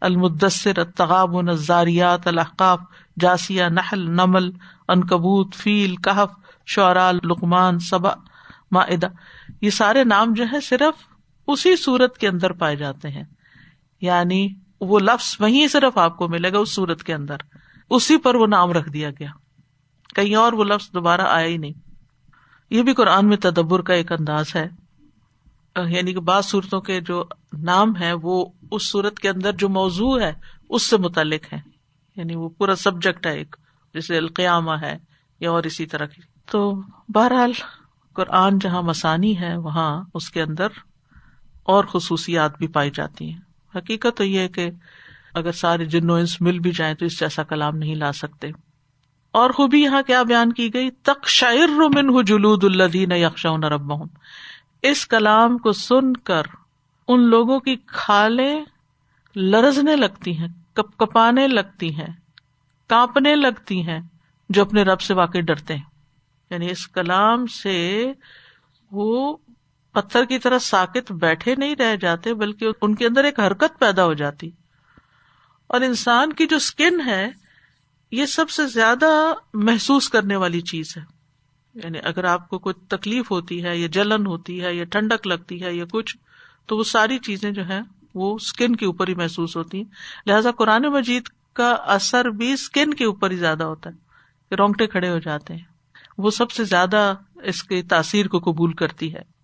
المدثر 0.00 0.78
التغاب 0.78 1.36
الزاریات 1.36 2.26
الحقاف 2.26 2.80
جاسیہ، 3.20 3.64
نحل، 3.64 4.10
نمل 4.10 4.50
انکبوت 4.88 5.54
فیل، 5.54 5.96
کہف 5.96 6.46
شعرا 6.66 7.12
لقمان 7.12 7.78
صبا 7.78 8.10
معدہ 8.70 9.06
یہ 9.60 9.70
سارے 9.70 10.04
نام 10.04 10.32
جو 10.32 10.44
ہے 10.52 10.60
صرف 10.60 11.06
اسی 11.46 11.76
صورت 11.76 12.18
کے 12.18 12.28
اندر 12.28 12.52
پائے 12.52 12.76
جاتے 12.76 13.08
ہیں۔ 13.08 13.24
یعنی 14.00 14.48
وہ 14.80 14.98
لفظ 14.98 15.36
وہیں 15.40 15.68
صرف 15.68 15.98
آپ 15.98 16.16
کو 16.16 16.28
ملے 16.28 16.52
گا 16.52 16.58
اس 16.58 16.74
صورت 16.74 17.02
کے 17.02 17.14
اندر۔ 17.14 17.36
اسی 17.90 18.18
پر 18.18 18.34
وہ 18.34 18.46
نام 18.46 18.70
رکھ 18.70 18.90
دیا 18.90 19.10
گیا۔ 19.10 19.30
کہیں 20.14 20.34
اور 20.34 20.52
وہ 20.52 20.64
لفظ 20.64 20.94
دوبارہ 20.94 21.20
آیا 21.20 21.46
ہی 21.46 21.56
نہیں۔ 21.56 21.72
یہ 22.70 22.82
بھی 22.82 22.94
قرآن 22.94 23.28
میں 23.28 23.36
تدبر 23.36 23.82
کا 23.82 23.94
ایک 23.94 24.12
انداز 24.12 24.56
ہے۔ 24.56 24.68
یعنی 25.88 26.12
کہ 26.12 26.20
بعض 26.20 26.46
صورتوں 26.46 26.80
کے 26.80 27.00
جو 27.00 27.24
نام 27.58 27.96
ہے 28.00 28.12
وہ 28.12 28.46
اس 28.70 28.90
صورت 28.90 29.18
کے 29.18 29.28
اندر 29.28 29.52
جو 29.52 29.68
موضوع 29.68 30.20
ہے، 30.20 30.32
اس 30.68 30.90
سے 30.90 30.96
متعلق 30.96 31.52
ہے 31.52 31.58
یعنی 32.16 32.34
وہ 32.34 32.48
پورا 32.48 32.76
سبجیکٹ 32.76 33.26
ہے 33.26 33.38
ایک، 33.38 33.56
جیسے 33.94 34.16
القیامہ 34.16 34.70
ہے 34.82 34.98
یا 35.40 35.50
اور 35.50 35.62
اسی 35.62 35.86
طرح 35.86 36.06
کی۔ 36.06 36.22
تو 36.50 36.82
بہرحال، 37.08 37.52
قرآن 38.12 38.58
جہاں 38.58 38.82
مسانی 38.82 39.40
ہے، 39.40 39.56
وہاں 39.56 40.04
اس 40.14 40.30
کے 40.30 40.42
اندر 40.42 40.68
اور 41.62 41.84
خصوصیات 41.84 42.58
بھی 42.58 42.66
پائی 42.66 42.90
جاتی 42.94 43.30
ہیں۔ 43.30 43.40
حقیقت 43.74 44.16
تو 44.16 44.24
یہ 44.24 44.40
ہے 44.40 44.48
کہ 44.48 44.70
اگر 45.36 45.52
سارے 45.52 45.84
جنو 45.84 46.14
انس 46.14 46.40
مل 46.40 46.58
بھی 46.58 46.70
جائیں 46.70 46.94
تو 46.94 47.06
اس 47.06 47.20
جیسا 47.20 47.42
کلام 47.42 47.76
نہیں 47.76 47.94
لا 47.94 48.12
سکتے۔ 48.12 48.48
اور 49.32 49.50
خوبی 49.50 49.82
یہاں 49.82 50.02
کیا 50.02 50.22
بیان 50.22 50.52
کی 50.52 50.74
گئی؟ 50.74 50.90
تک 50.90 51.28
شاعر 51.28 51.68
من 51.68 52.24
جلود 52.24 52.64
الدین 52.64 53.12
یکشا 53.12 53.56
رب 53.56 53.92
اس 54.82 55.06
کلام 55.06 55.58
کو 55.58 55.72
سن 55.72 56.12
کر 56.12 56.42
ان 57.08 57.20
لوگوں 57.20 57.60
کی 57.60 57.76
کھالیں 57.86 58.64
لرزنے 59.36 59.96
لگتی 59.96 60.38
ہیں 60.38 60.48
کپ 60.72 60.96
کپانے 60.96 61.48
لگتی 61.48 61.94
ہیں، 61.94 62.14
کانپنے 62.86 63.36
لگتی 63.36 63.88
ہیں، 63.88 64.00
جو 64.48 64.62
اپنے 64.62 64.82
رب 64.82 65.00
سے 65.00 65.14
واقع 65.14 65.38
ڈرتے 65.38 65.74
ہیں۔ 65.74 65.82
یعنی 66.50 66.70
اس 66.70 66.88
کلام 66.88 67.46
سے 67.46 68.12
وہ 68.92 69.36
پتھر 69.92 70.24
کی 70.24 70.38
طرح 70.38 70.58
ساکت 70.58 71.12
بیٹھے 71.12 71.54
نہیں 71.58 71.76
رہ 71.76 71.96
جاتے، 71.96 72.34
بلکہ 72.34 72.68
ان 72.82 72.94
کے 72.94 73.06
اندر 73.06 73.24
ایک 73.24 73.40
حرکت 73.40 73.78
پیدا 73.78 74.04
ہو 74.04 74.14
جاتی۔ 74.14 74.50
اور 75.66 75.80
انسان 75.80 76.32
کی 76.32 76.46
جو 76.46 76.56
اسکن 76.56 77.00
ہے، 77.00 77.30
یہ 78.10 78.26
سب 78.26 78.50
سے 78.50 78.66
زیادہ 78.66 79.32
محسوس 79.54 80.08
کرنے 80.08 80.36
والی 80.36 80.60
چیز 80.60 80.96
ہے۔ 80.96 81.02
یعنی 81.74 81.98
اگر 82.04 82.24
آپ 82.24 82.48
کو 82.48 82.58
کوئی 82.58 82.74
تکلیف 82.88 83.30
ہوتی 83.30 83.64
ہے، 83.64 83.78
یا 83.78 83.88
جلن 83.92 84.26
ہوتی 84.26 84.62
ہے، 84.62 84.74
یا 84.74 84.84
ٹھنڈک 84.84 85.26
لگتی 85.26 85.62
ہے، 85.62 85.74
یا 85.74 85.84
کچھ، 85.92 86.16
تو 86.66 86.76
وہ 86.76 86.84
ساری 86.84 87.18
چیزیں 87.18 87.50
جو 87.50 87.68
ہے 87.68 87.80
وہ 88.14 88.34
اسکن 88.34 88.76
کے 88.76 88.86
اوپر 88.86 89.08
ہی 89.08 89.14
محسوس 89.14 89.56
ہوتی 89.56 89.78
ہیں۔ 89.78 89.84
لہٰذا 90.26 90.50
قرآن 90.50 90.82
مجید 90.82 91.22
کا 91.52 91.70
اثر 91.70 92.24
بھی 92.24 92.52
اسکن 92.52 92.94
کے 92.94 93.04
اوپر 93.04 93.30
ہی 93.30 93.36
زیادہ 93.36 93.64
ہوتا 93.64 93.90
ہے 93.90 93.96
رونگٹے 94.54 94.86
کھڑے 94.86 95.10
ہو 95.10 95.18
جاتے 95.18 95.54
ہیں۔ 95.54 95.64
وہ 96.18 96.30
سب 96.30 96.50
سے 96.50 96.64
زیادہ 96.64 97.14
اس 97.42 97.62
کی 97.62 97.82
تاثیر 97.82 98.28
کو 98.28 98.38
قبول 98.38 98.72
کرتی 98.72 99.14
ہے۔ 99.14 99.35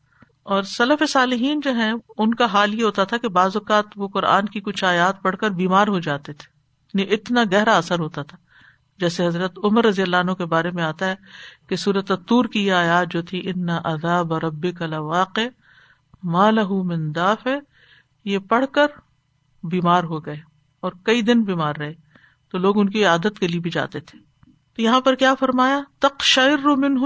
اور 0.42 0.62
صلف 0.62 1.10
صالحین 1.10 1.60
جو 1.60 1.72
ہیں، 1.72 1.92
ان 2.18 2.34
کا 2.34 2.44
حال 2.44 2.74
یہ 2.74 2.84
ہوتا 2.84 3.04
تھا 3.04 3.16
کہ 3.16 3.28
بعض 3.28 3.50
اوقات 3.54 3.84
وہ 3.96 4.08
قرآن 4.08 4.46
کی 4.46 4.60
کچھ 4.60 4.84
آیات 4.84 5.22
پڑھ 5.22 5.36
کر 5.36 5.50
بیمار 5.50 5.88
ہو 5.88 5.98
جاتے 5.98 6.32
تھے۔ 6.32 6.52
یعنی 6.94 7.14
اتنا 7.14 7.42
گہرا 7.52 7.76
اثر 7.76 7.98
ہوتا 7.98 8.22
تھا۔ 8.22 8.38
جیسے 8.98 9.26
حضرت 9.26 9.58
عمر 9.64 9.84
رضی 9.84 10.02
اللہ 10.02 10.16
عنہ 10.16 10.32
کے 10.32 10.44
بارے 10.44 10.70
میں 10.70 10.82
آتا 10.82 11.06
ہے 11.06 11.14
کہ 11.68 11.76
سورت 11.76 12.12
تور 12.26 12.44
کی 12.44 12.66
یہ 12.66 12.72
آیات 12.72 13.06
جو 13.10 13.22
تھی، 13.22 13.50
ان 13.50 13.68
اذاب 13.68 14.34
رب 14.34 14.66
واقع 14.96 15.40
مالہ 16.22 16.68
منداف 16.68 17.46
ہے 17.46 17.58
یہ 18.24 18.38
پڑھ 18.38 18.66
کر 18.72 18.86
بیمار 19.62 20.04
ہو 20.04 20.26
گئے 20.26 20.40
اور 20.80 20.92
کئی 21.02 21.22
دن 21.22 21.42
بیمار 21.42 21.76
رہے۔ 21.76 21.94
تو 22.50 22.58
لوگ 22.58 22.78
ان 22.78 22.88
کی 22.88 23.04
عادت 23.04 23.38
کے 23.40 23.48
لیے 23.48 23.60
بھی 23.60 23.70
جاتے 23.70 24.00
تھے۔ 24.00 24.18
تو 24.76 24.82
یہاں 24.82 25.00
پر 25.00 25.14
کیا 25.14 25.34
فرمایا؟ 25.34 25.80
تک 25.98 26.22
شعر 26.22 26.56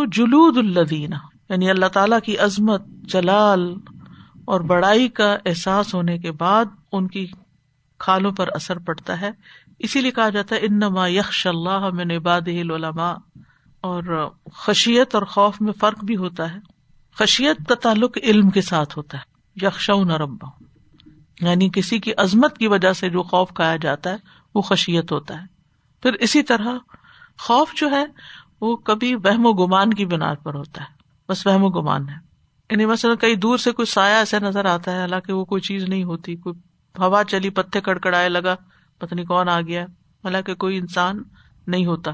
جلود 0.07 0.57
الدین 0.57 1.13
یعنی 1.49 1.71
اللہ 1.71 1.87
تعالی 1.87 2.17
کی 2.25 2.39
عظمت، 2.39 2.87
جلال 2.87 3.75
اور 4.45 4.61
بڑائی 4.61 5.09
کا 5.09 5.37
احساس 5.47 5.95
ہونے 5.95 6.19
کے 6.19 6.33
بعد 6.33 6.65
ان 6.93 7.09
کی 7.09 7.27
کھالوں 7.99 8.33
پر 8.33 8.49
اثر 8.55 8.79
پڑتا 8.79 9.21
ہے۔ 9.21 9.31
اسی 9.79 10.01
لیے 10.01 10.11
کہا 10.11 10.29
جاتا 10.29 10.57
ہے، 10.57 10.61
انما 10.61 11.09
یکش 11.09 11.47
اللہ 11.47 11.91
میں 11.93 12.05
نباد 12.05 12.41
العلماء۔ 12.47 13.15
اور 13.81 14.31
خشیت 14.53 15.15
اور 15.15 15.23
خوف 15.23 15.61
میں 15.61 15.73
فرق 15.73 16.05
بھی 16.05 16.17
ہوتا 16.17 16.55
ہے۔ 16.55 16.59
خشیت 17.19 17.69
کا 17.69 17.75
تعلق 17.75 18.19
علم 18.23 18.51
کے 18.51 18.61
ساتھ 18.61 18.99
ہوتا 18.99 19.19
ہے۔ 19.19 19.23
یکشا 19.67 19.95
ربا 19.95 20.49
یعنی 21.41 21.69
کسی 21.73 21.99
کی 21.99 22.13
عظمت 22.17 22.59
کی 22.59 22.67
وجہ 22.67 22.93
سے 22.93 23.11
جو 23.11 23.23
خوف 23.23 23.49
کہا 23.57 23.77
جاتا 23.77 24.11
ہے، 24.11 24.17
وہ 24.55 24.63
خشیت 24.63 25.13
ہوتا 25.13 25.41
ہے۔ 25.41 25.47
پھر 26.03 26.13
اسی 26.13 26.43
طرح 26.43 26.79
خوف 27.39 27.75
جو 27.75 27.91
ہے، 27.91 28.05
وہ 28.61 28.77
کبھی 28.77 29.15
وہم 29.15 29.47
و 29.47 29.53
گمان 29.53 29.95
کی 29.95 30.07
بنا 30.07 30.35
پر 30.35 30.55
ہوتا 30.55 30.83
ہے۔ 30.83 30.96
بس 31.29 31.47
وہم 31.47 31.65
و 31.65 31.69
گمان 31.69 32.09
ہے۔ 32.09 32.15
یعنی 32.71 32.87
مثلاً 32.87 33.17
کئی 33.17 33.37
دور 33.37 33.59
سے 33.59 33.73
کوئی 33.73 33.87
سایہ 33.87 34.15
ایسا 34.15 34.39
نظر 34.39 34.65
آتا 34.65 34.93
ہے، 34.93 35.01
حالانکہ 35.01 35.33
وہ 35.33 35.45
کوئی 35.45 35.63
چیز 35.63 35.85
نہیں 35.85 36.05
ہوتی، 36.05 36.37
کوئی 36.37 36.59
ہوا 36.99 37.25
چلی 37.25 37.51
پتے 37.51 37.81
کڑکڑائے 37.81 38.29
لگا، 38.29 38.57
پتہ 38.99 39.15
نہیں 39.15 39.27
کون 39.27 39.49
آ 39.49 39.61
گیا، 39.61 39.85
حالانکہ 40.25 40.55
کوئی 40.55 40.79
انسان 40.79 41.23
نہیں 41.67 41.87
ہوتا۔ 41.87 42.11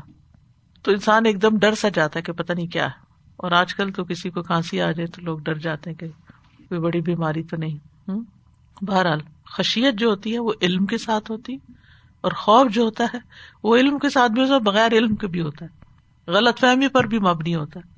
تو 0.83 0.91
انسان 0.91 1.27
ایک 1.27 1.43
دم 1.43 1.59
ڈر 1.59 1.75
سا 1.75 1.89
جاتا 1.89 2.19
ہے 2.19 2.23
کہ 2.23 2.33
پتہ 2.33 2.53
نہیں 2.53 2.67
کیا 2.67 2.85
ہے۔ 2.85 3.03
اور 3.37 3.53
آج 3.53 3.75
کل 3.75 3.93
تو 3.93 4.05
کسی 4.05 4.31
کو 4.31 4.43
کھانسی 4.43 4.81
آ 4.81 4.93
جائے 4.93 5.07
تو 5.07 5.23
لوگ 5.23 5.39
ڈر 5.39 5.55
جاتے 5.55 5.91
ہیں 5.91 5.97
کہ 5.97 6.09
کوئی 6.69 6.81
بڑی 6.81 7.01
بیماری 7.01 7.43
تو 7.43 7.57
نہیں۔ 7.57 8.11
بہرحال، 8.85 9.21
خشیت 9.45 9.95
جو 9.95 10.09
ہوتی 10.09 10.33
ہے 10.33 10.39
وہ 10.39 10.53
علم 10.63 10.87
کے 10.87 10.99
ساتھ 10.99 11.31
ہوتی، 11.31 11.57
اور 12.21 12.33
خوف 12.33 12.71
جو 12.71 12.83
ہوتا 12.83 13.05
ہے 13.05 13.19
وہ 13.63 13.77
علم 13.77 13.99
کے 13.99 14.11
ساتھ 14.11 14.33
بھی 14.33 14.43
ہوتا 14.43 14.55
ہے 14.55 14.61
بغیر 14.61 14.93
علم 14.93 15.17
کے 15.17 15.27
بھی 15.27 15.41
ہوتا۔ 15.41 15.65
ہے 15.65 15.83
غلط 16.31 16.61
فہمی 16.61 16.89
پر 16.89 17.05
بھی 17.05 17.19
مبنی 17.19 17.55
ہوتا۔ 17.55 17.81
ہے 17.81 17.92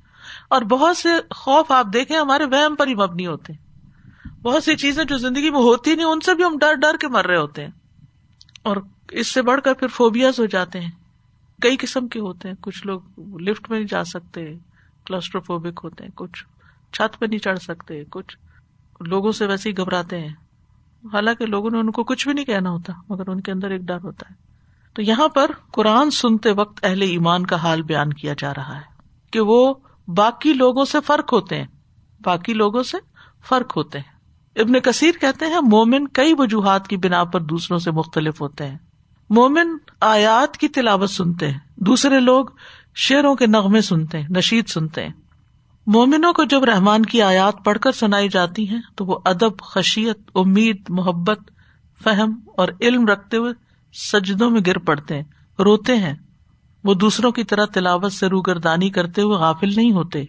اور 0.49 0.61
بہت 0.61 0.97
سے 0.97 1.09
خوف 1.35 1.71
آپ 1.71 1.87
دیکھیں 1.93 2.17
ہمارے 2.17 2.45
وہم 2.45 2.75
پر 2.75 2.87
ہی 2.87 2.95
مبنی 2.95 3.27
ہوتے 3.27 3.53
ہیں۔ 3.53 3.65
بہت 4.41 4.63
سی 4.63 4.75
چیزیں 4.75 5.03
جو 5.03 5.17
زندگی 5.17 5.49
میں 5.49 5.59
ہوتی 5.59 5.95
نہیں، 5.95 6.05
ان 6.05 6.19
سے 6.19 6.35
بھی 6.35 6.43
ہم 6.43 6.57
ڈر 6.57 6.73
ڈر 6.73 6.97
کے 7.01 7.07
مر 7.07 7.25
رہے 7.25 7.37
ہوتے 7.37 7.63
ہیں۔ 7.63 7.71
اور 8.63 8.77
اس 9.11 9.33
سے 9.33 9.41
بڑھ 9.41 9.61
کر 9.61 9.73
پھر 9.73 9.87
فوبیاز 9.87 10.39
ہو 10.39 10.45
جاتے 10.45 10.79
ہیں۔ 10.79 10.91
کئی 11.61 11.77
قسم 11.77 12.07
کے 12.07 12.19
ہوتے 12.19 12.47
ہیں، 12.47 12.55
کچھ 12.59 12.87
لوگ 12.87 13.01
لفٹ 13.19 13.69
میں 13.69 13.79
نہیں 13.79 13.87
جا 13.87 14.03
سکتے 14.03 14.53
کلسٹروفوبک 15.05 15.79
ہوتے 15.83 16.03
ہیں، 16.03 16.11
کچھ 16.15 16.45
چھت 16.93 17.19
پہ 17.19 17.25
نہیں 17.25 17.39
چڑھ 17.39 17.59
سکتے، 17.59 18.03
کچھ 18.09 18.37
لوگوں 18.99 19.31
سے 19.31 19.45
ویسے 19.45 19.69
ہی 19.69 19.77
گھبراتے 19.77 20.19
ہیں۔ 20.19 20.33
حالانکہ 21.13 21.45
لوگوں 21.45 21.69
نے 21.69 21.79
ان 21.79 21.91
کو 21.91 22.03
کچھ 22.03 22.27
بھی 22.27 22.33
نہیں 22.33 22.45
کہنا 22.45 22.69
ہوتا، 22.69 22.93
مگر 23.09 23.29
ان 23.29 23.41
کے 23.41 23.51
اندر 23.51 23.71
ایک 23.71 23.81
ڈر 23.81 23.97
ہوتا 24.03 24.25
ہے۔ 24.29 24.35
تو 24.93 25.01
یہاں 25.01 25.27
پر 25.27 25.51
قرآن 25.71 26.11
سنتے 26.11 26.51
وقت 26.51 26.85
اہل 26.85 27.01
ایمان 27.01 27.45
کا 27.45 27.55
حال 27.55 27.81
بیان 27.81 28.13
کیا 28.13 28.33
جا 28.37 28.53
رہا 28.53 28.75
ہے 28.75 28.81
کہ 29.31 29.39
وہ 29.39 29.73
باقی 30.07 30.53
لوگوں 30.53 30.85
سے 30.85 30.97
فرق 31.05 31.33
ہوتے 31.33 31.57
ہیں۔ 31.57 31.67
باقی 32.23 32.53
لوگوں 32.53 32.83
سے 32.83 32.97
فرق 33.49 33.77
ہوتے 33.77 33.99
ہیں۔ 33.99 34.15
ابن 34.55 34.79
کثیر 34.79 35.11
کہتے 35.21 35.45
ہیں، 35.45 35.59
مومن 35.61 36.07
کئی 36.07 36.33
وجوہات 36.37 36.87
کی 36.87 36.97
بنا 36.97 37.23
پر 37.23 37.41
دوسروں 37.41 37.79
سے 37.79 37.91
مختلف 37.91 38.41
ہوتے 38.41 38.67
ہیں۔ 38.67 38.77
مومن 39.29 39.77
آیات 40.01 40.57
کی 40.57 40.67
تلاوت 40.67 41.09
سنتے 41.09 41.51
ہیں، 41.51 41.59
دوسرے 41.75 42.19
لوگ 42.19 42.45
شیروں 42.95 43.35
کے 43.35 43.47
نغمے 43.47 43.81
سنتے 43.81 44.19
ہیں، 44.19 44.27
نشید 44.29 44.67
سنتے 44.67 45.03
ہیں۔ 45.05 45.13
مومنوں 45.87 46.33
کو 46.33 46.43
جب 46.43 46.63
رحمان 46.63 47.03
کی 47.03 47.21
آیات 47.21 47.65
پڑھ 47.65 47.79
کر 47.79 47.91
سنائی 47.91 48.29
جاتی 48.29 48.69
ہیں، 48.69 48.81
تو 48.95 49.05
وہ 49.05 49.19
ادب، 49.25 49.59
خشیت، 49.59 50.19
امید، 50.35 50.81
محبت، 50.89 51.39
فہم 52.03 52.39
اور 52.57 52.67
علم 52.81 53.05
رکھتے 53.05 53.37
ہوئے 53.37 53.53
سجدوں 53.93 54.49
میں 54.49 54.61
گر 54.67 54.77
پڑتے 54.77 55.15
ہیں، 55.15 55.23
روتے 55.59 55.95
ہیں۔ 55.95 56.15
وہ 56.85 56.93
دوسروں 56.93 57.31
کی 57.31 57.43
طرح 57.43 57.65
تلاوت 57.65 58.13
سے 58.13 58.27
روگردانی 58.27 58.89
کرتے 58.89 59.21
ہوئے 59.21 59.37
غافل 59.37 59.69
نہیں 59.75 59.91
ہوتے۔ 59.91 60.25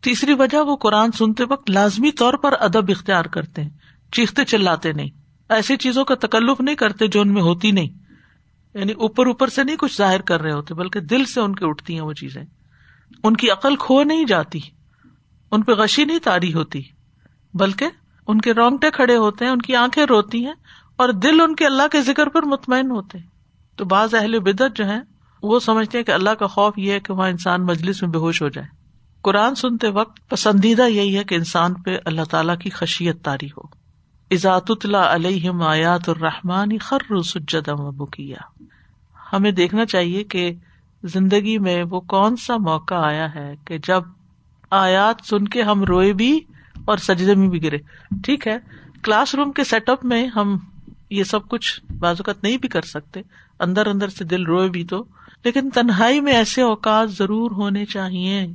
تیسری 0.00 0.34
وجہ 0.34 0.58
وہ 0.58 0.76
قرآن 0.76 1.12
سنتے 1.12 1.44
وقت 1.44 1.70
لازمی 1.70 2.10
طور 2.10 2.34
پر 2.34 2.54
ادب 2.60 2.84
اختیار 2.88 3.24
کرتے 3.24 3.62
ہیں، 3.62 3.70
چیختے 4.12 4.44
چلاتے 4.44 4.92
نہیں۔ 4.92 5.10
ایسی 5.48 5.76
چیزوں 5.76 6.04
کا 6.04 6.14
تکلف 6.14 6.60
نہیں 6.60 6.74
کرتے 6.74 7.06
جو 7.06 7.20
ان 7.20 7.34
میں 7.34 7.42
ہوتی 7.42 7.70
نہیں۔ 7.70 7.88
یعنی 8.74 8.92
اوپر 8.92 9.26
اوپر 9.26 9.46
سے 9.46 9.64
نہیں 9.64 9.76
کچھ 9.76 9.96
ظاہر 9.96 10.20
کر 10.20 10.40
رہے 10.40 10.52
ہوتے، 10.52 10.74
بلکہ 10.74 11.00
دل 11.00 11.24
سے 11.24 11.40
ان 11.40 11.54
کے 11.54 11.64
اٹھتی 11.66 11.94
ہیں 11.94 12.00
وہ 12.00 12.12
چیزیں۔ 12.12 12.44
ان 13.24 13.36
کی 13.36 13.50
عقل 13.50 13.76
کھو 13.76 14.02
نہیں 14.02 14.24
جاتی، 14.24 14.60
ان 15.50 15.62
پہ 15.62 15.72
غشی 15.72 16.04
نہیں 16.04 16.18
تاری 16.18 16.54
ہوتی، 16.54 16.82
بلکہ 17.54 17.86
ان 18.26 18.40
کے 18.40 18.54
رونگٹے 18.54 18.90
کھڑے 18.90 19.16
ہوتے 19.16 19.44
ہیں، 19.44 19.52
ان 19.52 19.62
کی 19.62 19.76
آنکھیں 19.76 20.04
روتی 20.04 20.46
ہیں 20.46 20.54
اور 20.96 21.08
دل 21.08 21.40
ان 21.40 21.54
کے 21.54 21.66
اللہ 21.66 21.88
کے 21.92 22.02
ذکر 22.02 22.28
پر 22.28 22.42
مطمئن 22.42 22.90
ہوتے 22.90 23.18
ہیں۔ 23.18 23.26
تو 23.76 23.84
بعض 23.84 24.14
اہل 24.14 24.38
بدت 24.38 24.76
جو 24.76 24.86
ہے 24.86 25.19
وہ 25.42 25.60
سمجھتے 25.60 25.98
ہیں 25.98 26.04
کہ 26.04 26.12
اللہ 26.12 26.30
کا 26.30 26.46
خوف 26.46 26.78
یہ 26.78 26.92
ہے 26.92 27.00
کہ 27.00 27.12
وہاں 27.12 27.28
انسان 27.28 27.66
مجلس 27.66 28.02
میں 28.02 28.10
بے 28.10 28.18
ہوش 28.18 28.42
ہو 28.42 28.48
جائے۔ 28.48 28.66
قرآن 29.22 29.54
سنتے 29.54 29.88
وقت 29.88 30.28
پسندیدہ 30.28 30.82
یہی 30.82 31.18
ہے 31.18 31.24
کہ 31.24 31.34
انسان 31.34 31.74
پہ 31.74 31.96
اللہ 32.04 32.24
تعالیٰ 32.30 32.58
کی 32.58 32.70
خشیت 32.70 33.24
تاری 33.24 33.46
ہو۔ 33.46 33.80
ازات 34.30 34.70
اللہ 34.70 34.96
علیہ 34.96 35.50
آیات 35.62 36.08
الرحمانی 36.08 36.78
خر 36.78 37.22
سجدم 37.22 37.80
و 37.80 37.90
بکیا 37.90 38.62
ہمیں 39.32 39.50
دیکھنا 39.50 39.84
چاہیے 39.84 40.24
کہ 40.24 40.52
زندگی 41.04 41.58
میں 41.58 41.84
وہ 41.90 42.00
کون 42.00 42.36
سا 42.36 42.56
موقع 42.56 42.94
آیا 42.94 43.34
ہے 43.34 43.54
کہ 43.64 43.78
جب 43.78 44.02
آیات 44.70 45.16
سن 45.26 45.48
کے 45.48 45.62
ہم 45.62 45.84
روئے 45.84 46.12
بھی 46.12 46.40
اور 46.84 46.96
سجدے 46.96 47.34
میں 47.34 47.48
بھی 47.48 47.62
گرے۔ 47.62 47.78
ٹھیک 48.24 48.48
ہے، 48.48 48.58
کلاس 49.02 49.34
روم 49.34 49.52
کے 49.52 49.64
سیٹ 49.64 49.88
اپ 49.88 50.04
میں 50.04 50.26
ہم 50.26 50.58
یہ 51.10 51.24
سب 51.24 51.48
کچھ 51.48 51.80
بازوقت 51.98 52.42
نہیں 52.42 52.56
بھی 52.56 52.68
کر 52.68 52.82
سکتے۔ 52.82 53.20
اندر 53.60 53.86
اندر 53.86 54.08
سے 54.08 54.24
دل 54.24 54.46
روئے 54.46 54.68
بھی 54.68 54.84
تو۔ 54.84 55.04
لیکن 55.44 55.70
تنہائی 55.70 56.20
میں 56.20 56.32
ایسے 56.32 56.62
اوقات 56.62 57.10
ضرور 57.10 57.50
ہونے 57.50 57.84
چاہیے۔ 57.84 58.46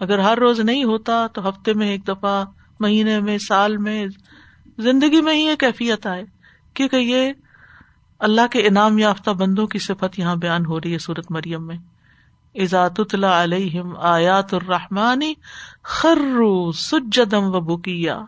اگر 0.00 0.18
ہر 0.18 0.38
روز 0.38 0.60
نہیں 0.60 0.84
ہوتا 0.84 1.26
تو 1.26 1.48
ہفتے 1.48 1.72
میں 1.72 1.88
ایک 1.88 2.08
دفعہ، 2.08 2.44
مہینے 2.80 3.20
میں، 3.20 3.38
سال 3.38 3.76
میں، 3.76 4.06
زندگی 4.78 5.20
میں 5.20 5.34
ہی 5.34 5.40
یہ 5.40 5.54
کیفیت 5.54 6.06
آئے 6.06 6.24
کیونکہ 6.74 6.96
یہ 6.96 7.32
اللہ 8.18 8.46
کے 8.50 8.66
انعام 8.66 8.98
یافتہ 8.98 9.30
بندوں 9.30 9.66
کی 9.66 9.78
صفت 9.78 10.18
یہاں 10.18 10.36
بیان 10.36 10.66
ہو 10.66 10.80
رہی 10.80 10.92
ہے 10.92 10.98
سورت 10.98 11.30
مریم 11.30 11.66
میں۔ 11.66 11.76
ازات 12.54 13.00
اللہ 13.12 13.26
علیہ 13.26 13.80
آیات 13.98 14.54
الرحمانی 14.54 15.34
خرو 15.82 16.72
سجدم 16.72 17.42
و 17.42 17.60
بکیا۔ 17.60 18.20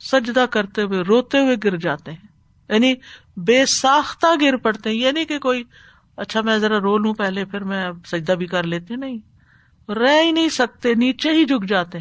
سجدہ 0.00 0.46
کرتے 0.50 0.82
ہوئے، 0.82 1.00
روتے 1.00 1.38
ہوئے 1.38 1.56
گر 1.64 1.76
جاتے 1.76 2.12
ہیں۔ 2.12 2.28
یعنی 2.68 2.94
بے 3.36 3.66
ساختہ 3.66 4.26
گر 4.40 4.56
پڑتے 4.56 4.90
ہیں۔ 4.90 4.96
یعنی 4.96 5.24
کہ 5.24 5.38
کوئی 5.38 5.64
اچھا 6.16 6.40
میں 6.40 6.58
ذرا 6.58 6.80
رو 6.80 6.98
لوں 6.98 7.14
پہلے، 7.14 7.44
پھر 7.44 7.64
میں 7.64 7.86
سجدہ 8.06 8.32
بھی 8.32 8.46
کر 8.46 8.62
لیتے 8.62 8.96
نہیں، 8.96 9.18
رہ 9.90 10.22
ہی 10.22 10.32
نہیں 10.32 10.48
سکتے، 10.48 10.94
نیچے 10.94 11.30
ہی 11.30 11.44
جھک 11.44 11.68
جاتے 11.68 11.98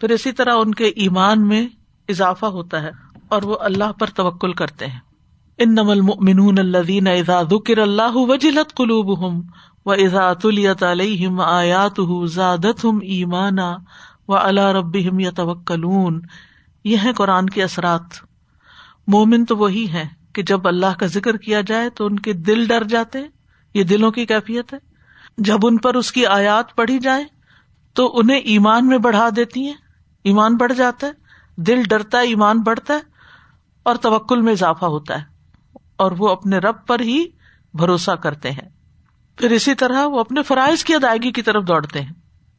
پھر 0.00 0.10
اسی 0.10 0.32
طرح 0.32 0.54
ان 0.54 0.74
کے 0.74 0.84
ایمان 0.84 1.48
میں 1.48 1.68
اضافہ 2.08 2.46
ہوتا 2.46 2.82
ہے 2.82 2.90
اور 3.28 3.42
وہ 3.42 3.56
اللہ 3.60 3.92
پر 3.92 4.06
توکل 4.06 4.52
کرتے 4.52 4.86
ہیں۔ 4.86 4.98
ان 5.58 5.74
نمل 5.74 6.00
منون 6.00 6.58
الدین 6.58 7.06
اذا 7.06 7.42
ذکر 7.42 7.78
اللہ 7.78 8.14
وجلت 8.14 8.74
قلوب 8.74 9.26
ہم 9.26 9.40
و 9.86 9.90
ازا 9.92 10.32
تلیت 10.32 10.82
علیہم 10.82 11.40
آیات 11.40 12.00
زادت 12.30 12.84
ہم 12.84 12.98
ایمانا 13.02 13.76
و 14.28 14.36
اللہ 14.36 14.60
رب 14.60 14.96
یا 14.96 15.30
یہ 16.84 16.96
ہے 17.04 17.12
قرآن 17.12 17.50
کے 17.50 17.62
اثرات۔ 17.62 18.24
مومن 19.06 19.44
تو 19.44 19.56
وہی 19.56 19.92
ہے 19.92 20.23
کہ 20.34 20.42
جب 20.42 20.68
اللہ 20.68 20.98
کا 20.98 21.06
ذکر 21.06 21.36
کیا 21.36 21.60
جائے 21.60 21.90
تو 21.90 22.06
ان 22.06 22.18
کے 22.18 22.32
دل 22.32 22.66
ڈر 22.66 22.84
جاتے 22.84 23.18
ہیں، 23.18 23.28
یہ 23.74 23.82
دلوں 23.82 24.10
کی 24.10 24.26
کیفیت 24.26 24.74
ہے۔ 24.74 24.78
جب 25.38 25.58
ان 25.62 25.76
پر 25.76 25.94
اس 25.94 26.12
کی 26.12 26.26
آیات 26.26 26.76
پڑھی 26.76 26.98
جائے 26.98 27.24
تو 27.94 28.18
انہیں 28.18 28.38
ایمان 28.38 28.88
میں 28.88 28.98
بڑھا 28.98 29.28
دیتی 29.36 29.66
ہیں، 29.66 29.74
ایمان 30.24 30.56
بڑھ 30.56 30.72
جاتا 30.72 31.06
ہے، 31.06 31.12
دل 31.56 31.82
ڈرتا 31.82 32.18
ہے، 32.18 32.22
ایمان 32.22 32.60
بڑھتا 32.60 32.94
ہے، 32.94 32.98
اور 33.82 33.96
توکل 33.96 34.40
میں 34.40 34.52
اضافہ 34.52 34.84
ہوتا 34.84 35.18
ہے۔ 35.18 35.24
اور 35.96 36.12
وہ 36.18 36.28
اپنے 36.28 36.58
رب 36.58 36.86
پر 36.86 37.00
ہی 37.00 37.24
بھروسہ 37.74 38.10
کرتے 38.10 38.50
ہیں۔ 38.50 38.68
پھر 39.36 39.50
اسی 39.50 39.74
طرح 39.74 40.06
وہ 40.06 40.20
اپنے 40.20 40.42
فرائض 40.42 40.84
کی 40.84 40.94
ادائیگی 40.94 41.32
کی 41.32 41.42
طرف 41.42 41.64
دوڑتے 41.68 42.00
ہیں۔ 42.00 42.12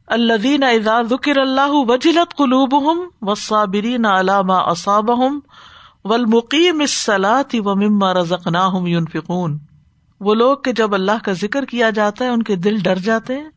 الدین 0.06 0.64
ذکر 1.10 1.38
اللہ 1.38 1.70
وجلت 1.70 2.36
قلوب 2.36 2.92
ہم 2.92 3.08
و 3.22 3.34
صابرین 3.34 4.06
علامہ 4.06 4.52
اصاب 6.12 6.24
ہم 6.24 6.34
ولمقیم 6.34 7.66
و 7.66 7.74
مما 7.74 8.14
رزقنا 8.14 8.66
ہم 8.66 8.84
وہ 10.20 10.34
لوگ 10.34 10.56
کہ 10.56 10.72
جب 10.72 10.94
اللہ 10.94 11.24
کا 11.24 11.32
ذکر 11.32 11.64
کیا 11.64 11.90
جاتا 11.90 12.24
ہے، 12.24 12.30
ان 12.30 12.42
کے 12.42 12.56
دل 12.56 12.78
ڈر 12.82 12.98
جاتے 12.98 13.36
ہیں 13.36 13.48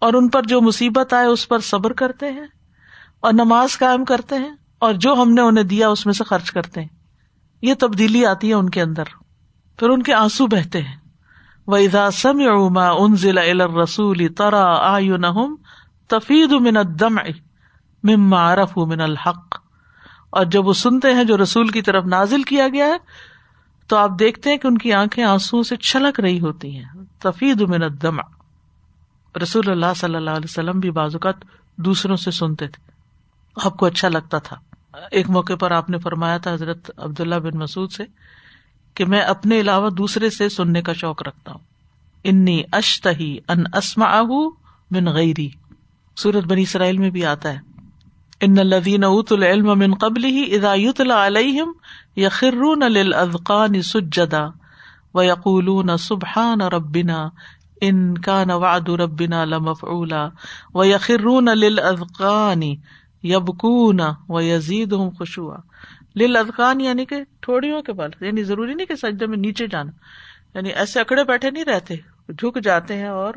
اور 0.00 0.14
ان 0.14 0.28
پر 0.28 0.42
جو 0.42 0.60
مصیبت 0.60 1.12
آئے، 1.12 1.26
اس 1.26 1.48
پر 1.48 1.58
صبر 1.58 1.92
کرتے 1.92 2.32
ہیں 2.32 2.46
اور 3.20 3.32
نماز 3.32 3.78
قائم 3.78 4.04
کرتے 4.04 4.36
ہیں 4.36 4.50
اور 4.78 4.92
جو 4.92 5.12
ہم 5.12 5.32
نے 5.32 5.40
انہیں 5.40 5.64
دیا، 5.64 5.88
اس 5.88 6.06
میں 6.06 6.14
سے 6.14 6.24
خرچ 6.24 6.50
کرتے 6.50 6.80
ہیں۔ 6.80 6.88
یہ 7.62 7.74
تبدیلی 7.78 8.26
آتی 8.26 8.48
ہے 8.48 8.54
ان 8.54 8.70
کے 8.70 8.82
اندر۔ 8.82 9.04
پھر 9.78 9.88
ان 9.88 10.02
کے 10.02 10.14
آنسو 10.14 10.46
بہتے 10.46 10.82
ہیں۔ 10.82 10.96
وَإِذَا 11.66 12.10
سَمِعُوا 12.10 12.68
مَا 12.68 12.92
أُنزِلَ 12.98 13.40
إِلَى 13.40 13.60
الرَّسُولِ 13.60 14.34
تَرَى 14.36 14.92
أَعْيُنَهُمْ 14.92 15.56
تَفِيدُ 16.08 16.60
مِنَ 16.60 16.78
الدَّمْعِ 16.78 17.30
مِمَّا 18.02 18.52
عَرَفُوا 18.52 18.86
مِنَ 18.86 19.02
الْحَقِّ۔ 19.02 19.49
اور 20.30 20.44
جب 20.44 20.66
وہ 20.66 20.72
سنتے 20.72 21.14
ہیں 21.14 21.24
جو 21.24 21.36
رسول 21.42 21.68
کی 21.68 21.82
طرف 21.82 22.04
نازل 22.04 22.42
کیا 22.42 22.68
گیا 22.68 22.86
ہے، 22.86 22.96
تو 23.86 23.96
آپ 23.96 24.10
دیکھتے 24.18 24.50
ہیں 24.50 24.56
کہ 24.56 24.66
ان 24.66 24.78
کی 24.78 24.92
آنکھیں 24.92 25.24
آنسو 25.24 25.62
سے 25.62 25.76
چھلک 25.76 26.20
رہی 26.20 26.40
ہوتی 26.40 26.76
ہیں۔ 26.76 26.84
تفید 27.18 27.60
من 27.60 27.82
الدمع۔ 27.82 28.22
رسول 29.42 29.70
اللہ 29.70 29.92
صلی 29.96 30.14
اللہ 30.14 30.30
علیہ 30.30 30.46
وسلم 30.48 30.80
بھی 30.80 30.90
بعض 30.90 31.14
اوقات 31.14 31.34
دوسروں 31.76 32.16
سے 32.16 32.30
سنتے 32.30 32.68
تھے۔ 32.68 32.90
آپ 33.64 33.76
کو 33.76 33.86
اچھا 33.86 34.08
لگتا 34.08 34.38
تھا۔ 34.38 34.56
ایک 35.10 35.30
موقع 35.30 35.52
پر 35.54 35.70
آپ 35.70 35.90
نے 35.90 35.98
فرمایا 35.98 36.38
تھا 36.38 36.52
حضرت 36.52 36.90
عبداللہ 36.96 37.34
بن 37.34 37.58
مسعود 37.58 37.92
سے 37.92 38.04
کہ 38.94 39.04
میں 39.04 39.20
اپنے 39.20 39.60
علاوہ 39.60 39.90
دوسرے 39.90 40.30
سے 40.30 40.48
سننے 40.48 40.82
کا 40.82 40.92
شوق 40.92 41.22
رکھتا 41.22 41.52
ہوں۔ 41.52 41.60
انی 42.24 42.62
اشتہی 42.72 43.38
ان 43.48 43.62
اسما 43.72 44.22
من 44.90 45.08
غیری۔ 45.08 45.48
سورت 46.16 46.44
بنی 46.44 46.62
اسرائیل 46.62 46.98
میں 46.98 47.10
بھی 47.10 47.26
آتا 47.26 47.52
ہے۔ 47.52 47.58
ان 48.42 48.58
الذين 48.58 49.04
اوتوا 49.04 49.36
العلم 49.36 49.78
من 49.78 49.94
قبله 49.94 50.44
اذا 50.44 50.74
يتلى 50.74 51.12
عليهم 51.12 51.74
يخرون 52.16 52.84
للاذقان 52.84 53.82
سجدا 53.82 54.44
و 55.14 55.18
ويقولون 55.18 55.96
سبحان 55.96 56.62
ربنا 56.62 57.30
ان 57.82 58.14
كان 58.14 58.50
وعد 58.50 58.90
ربنا 58.90 59.44
لمفعولا 59.44 60.30
ويخرون 60.74 61.48
للاذقان 61.48 62.62
يبكون 63.24 64.00
ويزيدهم 64.28 65.10
خشوعا 65.10 65.58
للاذقان 66.16 66.80
یعنی 66.80 67.04
کہ 67.04 67.22
ٹھوڑیوں 67.40 67.82
کے 67.82 67.92
بال 67.92 68.10
یعنی 68.20 68.42
ضروری 68.42 68.74
نہیں 68.74 68.86
کہ 68.86 68.94
سجدے 68.94 69.26
میں 69.26 69.38
نیچے 69.38 69.66
جانا۔ 69.66 69.92
یعنی 70.54 70.70
ایسے 70.70 71.00
اکڑے 71.00 71.24
بیٹھے 71.24 71.50
نہیں 71.50 71.64
رہتے، 71.64 71.96
جھک 72.28 72.64
جاتے 72.64 72.96
ہیں 72.96 73.08
اور 73.08 73.34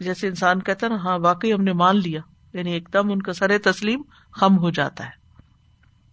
جیسے 0.00 0.28
انسان 0.28 0.60
کہتا 0.60 0.88
نا 0.88 0.94
ہاں 0.94 1.18
واقعی 1.18 1.52
ہم 1.52 1.62
نے 1.62 1.72
مان 1.72 1.96
لیا۔ 1.96 2.20
یعنی 2.52 2.72
ایک 2.72 2.88
دم 2.92 3.10
ان 3.10 3.22
کا 3.22 3.32
سر 3.32 3.58
تسلیم 3.58 4.02
خم 4.36 4.58
ہو 4.58 4.70
جاتا 4.70 5.04
ہے۔ 5.04 5.10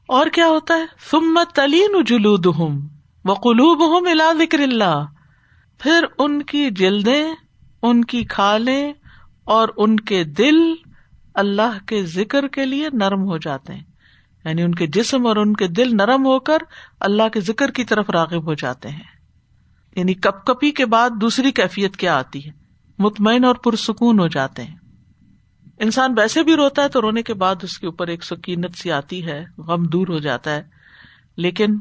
اور 0.08 0.28
کیا 0.28 0.48
ہوتا 0.48 0.74
ہے؟ 0.74 0.86
سمت 1.12 1.56
تلین 1.56 2.04
جلود 2.04 2.46
ہوں 2.46 2.82
وہ 3.26 3.36
قلوب 3.36 3.94
ہوں 3.94 4.02
ملا 4.02 4.32
ذکر 4.34 4.60
اللہ۔ 4.60 5.06
پھر 5.80 6.06
ان 6.18 6.44
کی 6.44 6.70
جلدیں، 6.70 7.34
ان 7.82 8.06
کی 8.06 8.24
کھالیں 8.24 8.94
اور 9.44 9.70
ان 9.78 10.00
کے 10.00 10.24
دل 10.24 10.74
اللہ 11.34 11.86
کے 11.88 12.06
ذکر 12.06 12.48
کے 12.48 12.66
لیے 12.66 12.90
نرم 12.94 13.24
ہو 13.24 13.38
جاتے 13.38 13.74
ہیں۔ 13.74 13.84
یعنی 14.46 14.62
ان 14.62 14.76
کے 14.76 14.88
جسم 14.88 15.26
اور 15.26 15.36
ان 15.36 15.54
کے 15.54 15.68
دل 15.68 15.98
نرم 15.98 16.26
ہو 16.26 16.40
کر 16.40 16.58
اللہ 17.00 17.30
کے 17.30 17.40
ذکر 17.40 17.72
کی 17.72 17.84
طرف 17.84 18.10
راغب 18.10 18.46
ہو 18.46 18.54
جاتے 18.54 18.90
ہیں۔ 18.90 19.04
یعنی 19.96 20.14
کپ 20.14 20.46
کپی 20.46 20.72
کے 20.72 20.86
بعد 20.86 21.10
دوسری 21.22 21.52
کیفیت 21.52 21.98
کیا 21.98 22.18
آتی 22.18 22.46
ہے؟ 22.46 22.52
مطمئن 23.00 23.46
اور 23.46 23.56
پرسکون 23.56 24.20
ہو 24.20 24.28
جاتے 24.28 24.64
ہیں۔ 24.64 24.76
انسان 25.78 26.14
ویسے 26.18 26.44
بھی 26.44 26.56
روتا 26.56 26.84
ہے 26.84 26.90
تو 26.90 27.02
رونے 27.02 27.24
کے 27.24 27.34
بعد 27.34 27.56
اس 27.62 27.78
کے 27.78 27.86
اوپر 27.86 28.08
ایک 28.08 28.24
سکینت 28.24 28.78
سی 28.78 28.92
آتی 28.92 29.26
ہے، 29.26 29.46
غم 29.58 29.84
دور 29.84 30.08
ہو 30.08 30.20
جاتا 30.20 30.56
ہے۔ 30.56 30.64
لیکن 31.36 31.76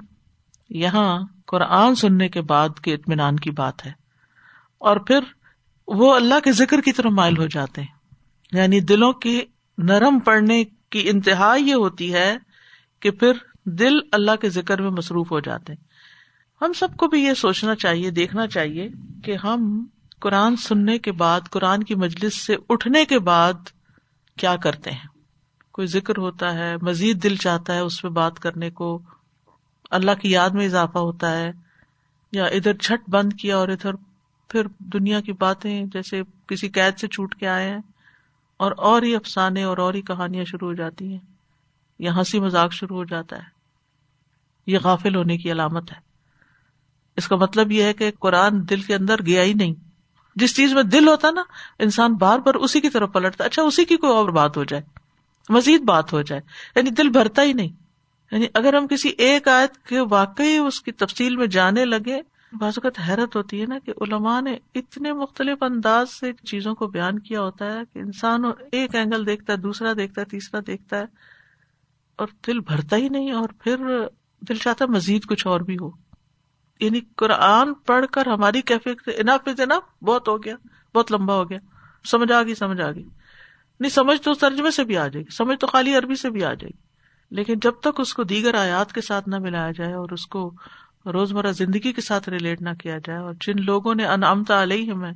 یہاں 0.71 1.23
قرآن 1.47 1.95
سننے 1.95 2.29
کے 2.29 2.41
بعد 2.41 2.69
کے 2.83 2.95
اطمینان 2.95 3.37
کی 3.37 3.51
بات 3.51 3.87
ہے۔ 3.87 3.93
اور 4.79 4.97
پھر 4.97 5.19
وہ 5.87 6.15
اللہ 6.15 6.41
کے 6.45 6.53
ذکر 6.53 6.81
کی 6.81 6.93
طرف 6.93 7.13
مائل 7.13 7.39
ہو 7.39 7.47
جاتے 7.47 7.81
ہیں۔ 7.81 7.89
یعنی 8.53 8.81
دلوں 8.81 9.13
کی 9.13 9.41
نرم 9.79 10.19
پڑنے 10.19 10.65
کی 10.65 11.09
انتہا 11.09 11.55
یہ 11.55 11.75
ہوتی 11.75 12.13
ہے 12.13 12.37
کہ 13.01 13.11
پھر 13.11 13.33
دل 13.65 13.95
اللہ 14.13 14.37
کے 14.41 14.49
ذکر 14.49 14.83
میں 14.83 14.91
مصروف 14.91 15.31
ہو 15.31 15.41
جاتے 15.41 15.73
ہیں۔ 15.73 15.85
ہم 16.65 16.73
سب 16.73 16.97
کو 16.97 17.07
بھی 17.07 17.25
یہ 17.25 17.35
سوچنا 17.35 17.75
چاہیے، 17.75 18.11
دیکھنا 18.11 18.47
چاہیے 18.47 18.89
کہ 19.25 19.37
ہم 19.37 19.85
قرآن 20.21 20.57
سننے 20.57 20.99
کے 20.99 21.13
بعد، 21.13 21.41
قرآن 21.51 21.83
کی 21.83 21.95
مجلس 21.95 22.47
سے 22.47 22.57
اٹھنے 22.69 23.05
کے 23.05 23.19
بعد 23.19 23.53
کیا 24.43 24.57
کرتے 24.57 24.91
ہیں؟ 24.91 25.07
کوئی 25.73 25.87
ذکر 25.87 26.19
ہوتا 26.19 26.55
ہے، 26.55 26.77
مزید 26.83 27.23
دل 27.23 27.37
چاہتا 27.37 27.75
ہے 27.75 27.79
اس 27.79 28.05
میں 28.05 28.13
بات 28.13 28.39
کرنے 28.39 28.71
کو، 28.71 29.03
اللہ 29.91 30.11
کی 30.11 30.31
یاد 30.31 30.51
میں 30.51 30.67
اضافہ 30.67 30.99
ہوتا 30.99 31.39
ہے، 31.39 31.51
یا 32.33 32.45
ادھر 32.45 32.75
چھٹ 32.75 33.11
بند 33.11 33.33
کیا 33.33 33.57
اور 33.57 33.69
ادھر 33.69 33.95
پھر 34.49 34.67
دنیا 34.79 35.21
کی 35.21 35.33
باتیں 35.33 35.85
جیسے 35.85 36.23
کسی 36.47 36.69
قید 36.69 36.99
سے 36.99 37.09
چھوٹ 37.09 37.35
کے 37.35 37.49
آئے 37.49 37.71
ہیں، 37.71 37.79
اور 38.57 38.73
اور 38.77 39.03
ہی 39.03 39.17
افسانے 39.17 39.63
اور 39.63 39.79
اور 39.79 39.95
ہی 39.95 40.03
کہانیاں 40.03 40.45
شروع 40.45 40.69
ہو 40.69 40.75
جاتی 40.75 41.13
ہیں۔ 41.13 41.33
یا 41.99 42.17
ہنسی 42.17 42.41
مذاق 42.41 42.73
شروع 42.73 42.97
ہو 42.97 43.05
جاتا 43.05 43.37
ہے۔ 43.37 43.51
یہ 44.67 44.79
غافل 44.85 45.17
ہونے 45.17 45.37
کی 45.39 45.53
علامت 45.53 45.93
ہے۔ 45.93 45.99
اس 47.17 47.29
کا 47.29 47.37
مطلب 47.37 47.73
یہ 47.73 47.83
ہے 47.83 47.93
کہ 47.93 48.11
قرآن 48.21 48.69
دل 48.71 48.81
کے 48.81 48.95
اندر 48.95 49.17
گیا 49.27 49.43
ہی 49.43 49.55
نہیں۔ 49.55 49.92
جس 50.37 50.57
چیز 50.57 50.75
میں 50.75 50.83
دل 50.83 51.09
ہوتا 51.09 51.31
نا، 51.31 51.43
انسان 51.79 52.15
بار 52.15 52.39
بار 52.39 52.55
اسی 52.55 52.81
کی 52.81 52.91
طرف 52.91 53.13
پلٹتا 53.13 53.45
اچھا 53.45 53.63
اسی 53.63 53.85
کی 53.85 53.97
کوئی 53.97 54.13
اور 54.13 54.29
بات 54.29 54.57
ہو 54.57 54.65
جائے، 54.65 54.83
مزید 55.49 55.83
بات 55.83 56.13
ہو 56.13 56.23
جائے 56.23 56.41
یعنی 56.77 56.91
دل 56.91 57.09
بھرتا 57.09 57.43
ہی 57.43 57.53
نہیں۔ 57.53 57.69
یعنی 58.31 58.47
اگر 58.55 58.75
ہم 58.75 58.87
کسی 58.87 59.09
ایک 59.19 59.49
آیت 59.49 59.79
کے 59.89 60.01
واقعی 60.01 60.57
اس 60.57 60.81
کی 60.81 60.93
تفصیل 60.93 61.37
میں 61.37 61.47
جانے 61.47 61.85
لگے، 61.85 62.21
بعض 62.53 62.73
اوقات 62.77 63.09
حیرت 63.09 63.37
ہوتی 63.37 63.61
ہے 63.61 63.67
نا 63.67 63.79
کہ 63.85 63.93
علماء 64.01 64.41
نے 64.41 64.57
اتنے 64.75 65.13
مختلف 65.13 65.63
انداز 65.63 66.11
سے 66.11 66.33
چیزوں 66.47 66.75
کو 66.75 66.87
بیان 66.87 67.19
کیا 67.19 67.41
ہوتا 67.41 67.73
ہے 67.73 67.81
کہ 67.93 67.99
انسان 67.99 68.45
ایک 68.73 68.95
اینگل 68.95 69.27
دیکھتا 69.27 69.53
ہے، 69.53 69.59
دوسرا 69.59 69.93
دیکھتا 69.97 70.21
ہے، 70.21 70.27
تیسرا 70.27 70.61
دیکھتا 70.67 70.99
ہے، 70.99 71.05
اور 72.17 72.29
دل 72.47 72.61
بھرتا 72.61 72.97
ہی 72.97 73.09
نہیں، 73.09 73.33
اور 73.33 73.49
پھر 73.59 73.77
دل 74.41 74.57
چاہتا 74.57 74.87
مزید 74.87 75.27
کچھ 75.27 75.47
اور 75.47 75.61
بھی 75.61 75.77
ہو۔ 75.81 76.02
یعنی 76.83 77.01
قرآن 77.17 77.75
پڑھ 77.75 78.07
کر 78.13 78.27
ہماری 78.27 78.63
کیفیت 78.63 79.09
انف 79.17 79.49
از 79.49 79.61
انف 79.61 80.05
بہت 80.05 80.29
ہو 80.29 80.43
گیا، 80.45 80.55
بہت 80.95 81.13
لمبا 81.13 81.35
ہو 81.35 81.49
گیا۔ 81.51 81.59
سمجھ 82.05 82.33
آ 82.33 82.43
گئی، 82.43 82.55
سمجھ 82.55 82.81
آ 82.81 82.91
گئی۔ 82.93 83.05
نہیں، 83.81 83.91
سمجھ 83.91 84.21
تو 84.21 84.35
ترجمے 84.35 84.71
سے 84.71 84.85
بھی 84.85 84.97
آ 84.97 85.07
جائے 85.09 85.25
گی، 85.25 85.35
سمجھ 85.35 85.59
تو 85.59 85.67
خالی 85.67 85.95
عربی 85.97 86.15
سے 86.15 86.31
بھی 86.31 86.45
آ 86.45 86.53
جائے 86.55 86.69
گی۔ 86.69 86.81
لیکن 87.31 87.59
جب 87.63 87.73
تک 87.83 88.01
اس 88.01 88.15
کو 88.15 88.23
دیگر 88.23 88.55
آیات 88.55 88.93
کے 88.93 89.01
ساتھ 89.01 89.29
نہ 89.29 89.39
ملایا 89.39 89.71
جائے 89.71 89.93
اور 89.93 90.09
اس 90.11 90.27
کو 90.27 90.51
روزمرہ 91.07 91.53
زندگی 91.53 91.93
کے 91.93 92.01
ساتھ 92.01 92.29
ریلیٹ 92.29 92.63
نہ 92.63 92.71
کیا 92.81 92.99
جائے، 92.99 93.19
اور 93.19 93.35
جن 93.41 93.65
لوگوں 93.65 93.95
نے 93.95 94.07
انعامتا 94.07 94.63
علیہ 94.63 94.95
میں 94.95 95.13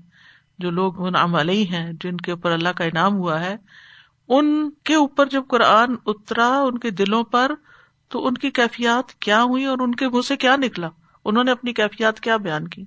جو 0.59 0.71
لوگ 0.71 1.07
انعام 1.07 1.35
علیہ 1.35 1.67
ہیں، 1.67 1.93
جن 1.93 2.17
کے 2.17 2.31
اوپر 2.31 2.51
اللہ 2.51 2.69
کا 2.69 2.85
انعام 2.85 3.17
ہوا 3.17 3.41
ہے، 3.41 3.57
ان 4.29 4.71
کے 4.71 4.95
اوپر 4.95 5.27
جب 5.27 5.43
قرآن 5.49 5.95
اترا 6.07 6.49
ان 6.61 6.79
کے 6.79 6.91
دلوں 6.91 7.25
پر، 7.25 7.53
تو 8.09 8.27
ان 8.27 8.35
کی 8.35 8.51
کیفیات 8.51 9.15
کیا 9.15 9.43
ہوئی 9.43 9.65
اور 9.65 9.79
ان 9.81 9.95
کے 9.95 10.09
منہ 10.09 10.21
سے 10.21 10.37
کیا 10.37 10.57
نکلا؟ 10.57 10.89
انہوں 11.29 11.45
نے 11.45 11.51
اپنی 11.51 11.73
کیفیات 11.73 12.21
کیا 12.21 12.37
بیان 12.37 12.69
کی۔ 12.69 12.85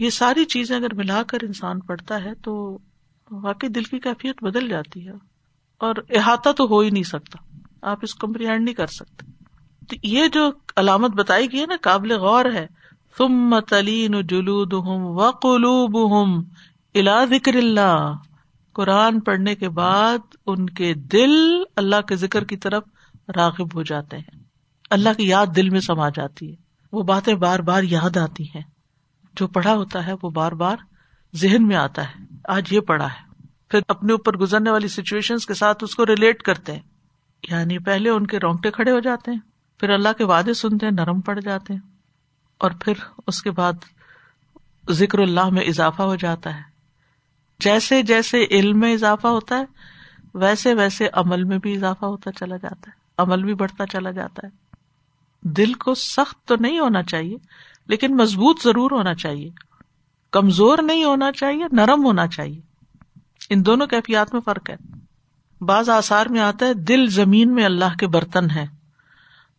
یہ 0.00 0.10
ساری 0.10 0.44
چیزیں 0.44 0.76
اگر 0.76 0.94
ملا 0.94 1.22
کر 1.22 1.38
انسان 1.42 1.80
پڑھتا 1.80 2.24
ہے 2.24 2.34
تو 2.34 2.78
واقعی 3.30 3.68
دل 3.68 3.82
کی 3.82 3.98
کیفیت 3.98 4.44
بدل 4.44 4.68
جاتی 4.68 5.06
ہے 5.06 5.12
اور 5.78 5.94
احاطہ 6.10 6.50
تو 6.50 6.64
ہو 6.64 6.80
ہی 6.80 6.90
نہیں 6.90 7.02
سکتا۔ 7.02 7.38
آپ 7.82 7.98
اس 8.02 8.14
کمپریہینڈ 8.14 8.64
نہیں 8.64 8.74
کر 8.74 8.86
سکتے۔ 8.86 9.26
تو 9.88 9.96
یہ 10.02 10.28
جو 10.28 10.50
علامت 10.76 11.10
بتائی 11.10 11.52
گئی 11.52 11.60
ہے 11.60 11.66
نا، 11.66 11.74
قابل 11.82 12.12
غور 12.12 12.44
ہے۔ 12.44 12.66
تم 13.18 13.60
تلین 13.60 14.26
جلود 14.26 14.72
ہوں 14.72 15.00
و 15.00 15.30
قلوب 15.30 16.10
ہوں 16.10 16.42
الا 16.94 17.24
ذکر 17.24 17.54
اللہ 17.54 18.12
قرآن 18.72 19.20
پڑھنے 19.20 19.54
کے 19.54 19.68
بعد 19.68 20.18
ان 20.46 20.66
کے 20.66 20.94
دل 20.94 21.62
اللہ 21.76 22.00
کے 22.00 22.16
ذکر 22.16 22.44
کی 22.44 22.56
طرف 22.56 22.82
راغب 23.36 23.74
ہو 23.74 23.82
جاتے 23.82 24.18
ہیں۔ 24.18 24.42
اللہ 24.90 25.08
کی 25.16 25.28
یاد 25.28 25.46
دل 25.56 25.70
میں 25.70 25.80
سما 25.80 26.08
جاتی 26.08 26.50
ہے۔ 26.50 26.67
وہ 26.92 27.02
باتیں 27.02 27.34
بار 27.34 27.58
بار 27.58 27.82
یاد 27.82 28.16
آتی 28.16 28.44
ہیں۔ 28.44 28.62
جو 29.36 29.48
پڑھا 29.48 29.74
ہوتا 29.74 30.06
ہے 30.06 30.12
وہ 30.22 30.30
بار 30.30 30.52
بار 30.52 30.76
ذہن 31.34 31.66
میں 31.66 31.76
آتا 31.76 32.08
ہے۔ 32.08 32.24
آج 32.48 32.72
یہ 32.72 32.80
پڑھا 32.80 33.06
ہے۔ 33.06 33.42
پھر 33.68 33.80
اپنے 33.88 34.12
اوپر 34.12 34.36
گزرنے 34.36 34.70
والی 34.70 34.88
سچویشن 34.88 35.36
کے 35.38 35.54
ساتھ 35.54 35.84
اس 35.84 35.94
کو 35.94 36.06
ریلیٹ 36.06 36.42
کرتے 36.42 36.72
ہیں۔ 36.72 36.80
یعنی 37.50 37.78
پہلے 37.78 38.10
ان 38.10 38.26
کے 38.26 38.38
رونگٹے 38.38 38.70
کھڑے 38.70 38.90
ہو 38.90 39.00
جاتے 39.00 39.30
ہیں۔ 39.30 39.38
پھر 39.80 39.90
اللہ 39.90 40.08
کے 40.18 40.24
وعدے 40.24 40.54
سنتے 40.54 40.86
ہیں، 40.86 40.92
نرم 40.92 41.20
پڑ 41.20 41.40
جاتے 41.40 41.72
ہیں۔ 41.72 41.80
اور 42.58 42.70
پھر 42.80 42.92
اس 43.26 43.42
کے 43.42 43.50
بعد 43.50 43.72
ذکر 44.90 45.18
اللہ 45.18 45.48
میں 45.48 45.62
اضافہ 45.62 46.02
ہو 46.02 46.16
جاتا 46.16 46.56
ہے۔ 46.56 46.62
جیسے 47.60 48.02
جیسے 48.02 48.44
علم 48.50 48.78
میں 48.78 48.94
اضافہ 48.94 49.26
ہوتا 49.26 49.58
ہے، 49.58 49.64
ویسے 50.34 50.74
ویسے 50.74 51.08
عمل 51.12 51.44
میں 51.44 51.58
بھی 51.58 51.76
اضافہ 51.76 52.04
ہوتا 52.04 52.32
چلا 52.32 52.56
جاتا 52.56 52.90
ہے۔ 52.90 52.90
عمل 53.18 53.44
بھی 53.44 53.54
بڑھتا 53.54 53.86
چلا 53.86 54.10
جاتا 54.10 54.46
ہے۔ 54.46 54.67
دل 55.42 55.72
کو 55.72 55.94
سخت 55.94 56.48
تو 56.48 56.54
نہیں 56.60 56.78
ہونا 56.78 57.02
چاہیے، 57.02 57.36
لیکن 57.86 58.16
مضبوط 58.16 58.62
ضرور 58.64 58.90
ہونا 58.90 59.14
چاہیے۔ 59.14 59.50
کمزور 60.30 60.78
نہیں 60.82 61.04
ہونا 61.04 61.32
چاہیے، 61.32 61.64
نرم 61.72 62.04
ہونا 62.04 62.26
چاہیے۔ 62.26 62.60
ان 63.50 63.66
دونوں 63.66 63.86
کیفیات 63.86 64.34
میں 64.34 64.42
فرق 64.44 64.70
ہے۔ 64.70 64.76
بعض 65.60 65.88
آثار 65.88 66.26
میں 66.26 66.40
آتا 66.40 66.66
ہے، 66.66 66.74
دل 66.74 67.06
زمین 67.06 67.54
میں 67.54 67.64
اللہ 67.64 67.96
کے 67.98 68.06
برتن 68.06 68.50
ہے 68.50 68.66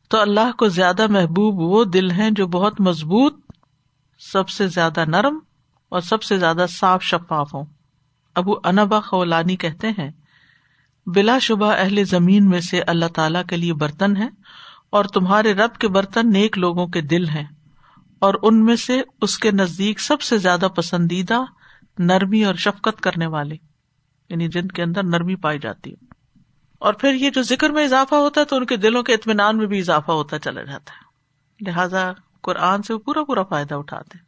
تو 0.10 0.20
اللہ 0.20 0.52
کو 0.58 0.68
زیادہ 0.68 1.08
محبوب 1.08 1.60
وہ 1.60 1.84
دل 1.84 2.12
ہیں 2.12 2.32
جو 2.32 2.48
بہت 2.48 2.82
مضبوط، 2.82 3.40
سب 4.20 4.50
سے 4.50 4.68
زیادہ 4.68 5.06
نرم 5.08 5.40
اور 5.90 6.00
سب 6.00 6.24
سے 6.24 6.38
زیادہ 6.38 6.66
صاف 6.70 7.04
شفاف 7.04 7.54
ہوں۔ 7.54 7.66
ابو 8.36 8.54
انبا 8.64 9.00
خولانی 9.00 9.56
کہتے 9.56 9.90
ہیں، 9.90 10.12
بلا 11.06 11.40
شبہ 11.40 11.74
اہل 11.74 12.04
زمین 12.04 12.50
میں 12.50 12.60
سے 12.60 12.82
اللہ 12.82 13.06
تعالی 13.06 13.40
کے 13.50 13.58
لیے 13.58 13.74
برتن 13.74 14.18
ہے 14.18 14.28
اور 14.90 15.06
تمہارے 15.06 15.54
رب 15.54 15.78
کے 15.78 15.88
برتن 15.88 16.32
نیک 16.32 16.58
لوگوں 16.58 16.88
کے 16.88 17.02
دل 17.02 17.30
ہیں، 17.30 17.46
اور 18.20 18.34
ان 18.42 18.66
میں 18.66 18.76
سے 18.76 19.02
اس 19.22 19.38
کے 19.38 19.52
نزدیک 19.52 20.00
سب 20.00 20.22
سے 20.22 20.38
زیادہ 20.38 20.68
پسندیدہ 20.76 21.40
نرمی 22.00 22.46
اور 22.46 22.56
شفقت 22.56 23.02
کرنے 23.02 23.28
والے 23.28 23.56
یعنی 24.30 24.48
جن 24.48 24.68
کے 24.68 24.84
اندر 24.84 25.04
نرمی 25.04 25.36
پائی 25.36 25.60
جاتی 25.60 25.92
ہے۔ 25.92 26.06
اور 26.80 26.94
پھر 26.94 27.14
یہ 27.14 27.30
جو 27.30 27.42
ذکر 27.42 27.70
میں 27.70 27.84
اضافہ 27.84 28.16
ہوتا 28.16 28.42
ہے 28.42 28.46
تو 28.46 28.56
ان 28.56 28.66
کے 28.66 28.78
دلوں 28.78 29.04
کے 29.04 29.14
اطمینان 29.14 29.58
میں 29.58 29.66
بھی 29.66 29.80
اضافہ 29.80 30.12
ہوتا 30.12 30.40
چلا 30.40 30.62
جاتا 30.62 30.94
ہے۔ 30.94 31.10
لہذا 31.70 32.12
قرآن 32.42 32.82
سے 32.82 32.94
وہ 32.94 33.00
پورا 33.00 33.24
پورا 33.24 33.44
فائدہ 33.44 33.76
اٹھاتے 33.76 34.18
ہیں۔ 34.18 34.26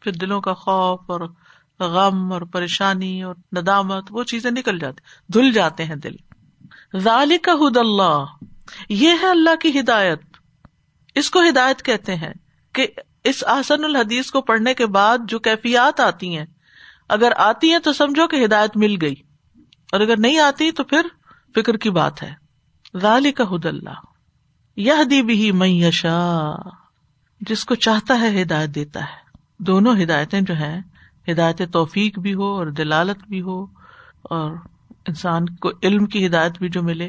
پھر 0.00 0.12
دلوں 0.12 0.40
کا 0.40 0.54
خوف 0.54 1.00
اور 1.06 1.20
غم 1.80 2.32
اور 2.32 2.42
پریشانی 2.42 3.22
اور 3.22 3.34
ندامت، 3.56 4.04
وہ 4.10 4.22
چیزیں 4.22 4.50
نکل 4.50 4.78
جاتی، 4.78 5.00
دھل 5.32 5.52
جاتے 5.52 5.84
ہیں 5.84 5.96
دل۔ 5.96 6.16
ذالک 6.98 7.48
حد 7.48 7.76
اللہ۔ 7.76 8.24
یہ 8.88 9.14
ہے 9.22 9.28
اللہ 9.28 9.56
کی 9.56 9.78
ہدایت۔ 9.80 10.20
اس 11.16 11.30
کو 11.30 11.42
ہدایت 11.48 11.82
کہتے 11.82 12.14
ہیں 12.14 12.32
کہ 12.74 12.86
اس 13.24 13.42
آسن 13.48 13.84
الحدیث 13.84 14.30
کو 14.30 14.40
پڑھنے 14.42 14.74
کے 14.74 14.86
بعد 14.88 15.18
جو 15.28 15.38
کیفیات 15.38 16.00
آتی 16.00 16.36
ہیں، 16.36 16.46
اگر 17.08 17.32
آتی 17.36 17.70
ہیں 17.72 17.78
تو 17.78 17.92
سمجھو 17.92 18.26
کہ 18.26 18.44
ہدایت 18.44 18.76
مل 18.76 18.96
گئی، 19.00 19.14
اور 19.92 20.00
اگر 20.00 20.18
نہیں 20.18 20.38
آتی 20.38 20.70
تو 20.72 20.84
پھر 20.84 21.06
فکر 21.54 21.76
کی 21.76 21.90
بات 21.90 22.22
ہے۔ 22.22 22.32
ذالک 22.94 23.36
کا 23.36 23.44
حد 23.50 23.66
اللہ 23.66 23.98
یہ 24.76 25.02
دی 25.10 25.22
بھی 25.22 25.50
میں 25.52 25.68
یشا 25.68 26.18
جس 27.40 27.64
کو 27.64 27.74
چاہتا 27.74 28.20
ہے 28.20 28.42
ہدایت 28.42 28.74
دیتا 28.74 29.00
ہے۔ 29.00 29.64
دونوں 29.64 29.94
ہدایتیں 29.94 30.40
جو 30.40 30.54
ہیں، 30.54 30.80
ہدایت 31.28 31.62
توفیق 31.72 32.18
بھی 32.18 32.34
ہو 32.34 32.46
اور 32.54 32.66
دلالت 32.66 33.24
بھی 33.28 33.40
ہو، 33.40 33.62
اور 34.24 34.50
انسان 35.08 35.46
کو 35.56 35.70
علم 35.82 36.06
کی 36.06 36.26
ہدایت 36.26 36.58
بھی 36.58 36.68
جو 36.68 36.82
ملے۔ 36.82 37.08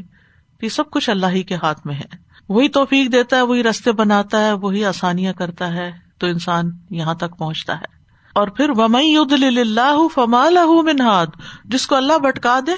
یہ 0.61 0.69
سب 0.69 0.91
کچھ 0.91 1.09
اللہ 1.09 1.25
ہی 1.25 1.43
کے 1.43 1.55
ہاتھ 1.55 1.87
میں 1.87 1.95
ہے۔ 1.95 2.31
وہی 2.49 2.69
توفیق 2.69 3.11
دیتا 3.11 3.37
ہے، 3.37 3.41
وہی 3.41 3.63
رستے 3.63 3.91
بناتا 3.91 4.45
ہے، 4.45 4.53
وہی 4.53 4.85
آسانیاں 4.85 5.33
کرتا 5.33 5.73
ہے 5.73 5.91
تو 6.17 6.27
انسان 6.27 6.71
یہاں 6.89 7.13
تک 7.13 7.37
پہنچتا 7.37 7.77
ہے۔ 7.77 8.01
اور 8.35 8.47
پھر 8.47 8.69
ومئی 8.69 9.15
اللہ 9.15 10.07
فما 10.13 10.45
منہاد 10.81 11.27
جس 11.65 11.87
کو 11.87 11.95
اللہ 11.95 12.17
بٹکا 12.17 12.59
دے، 12.67 12.71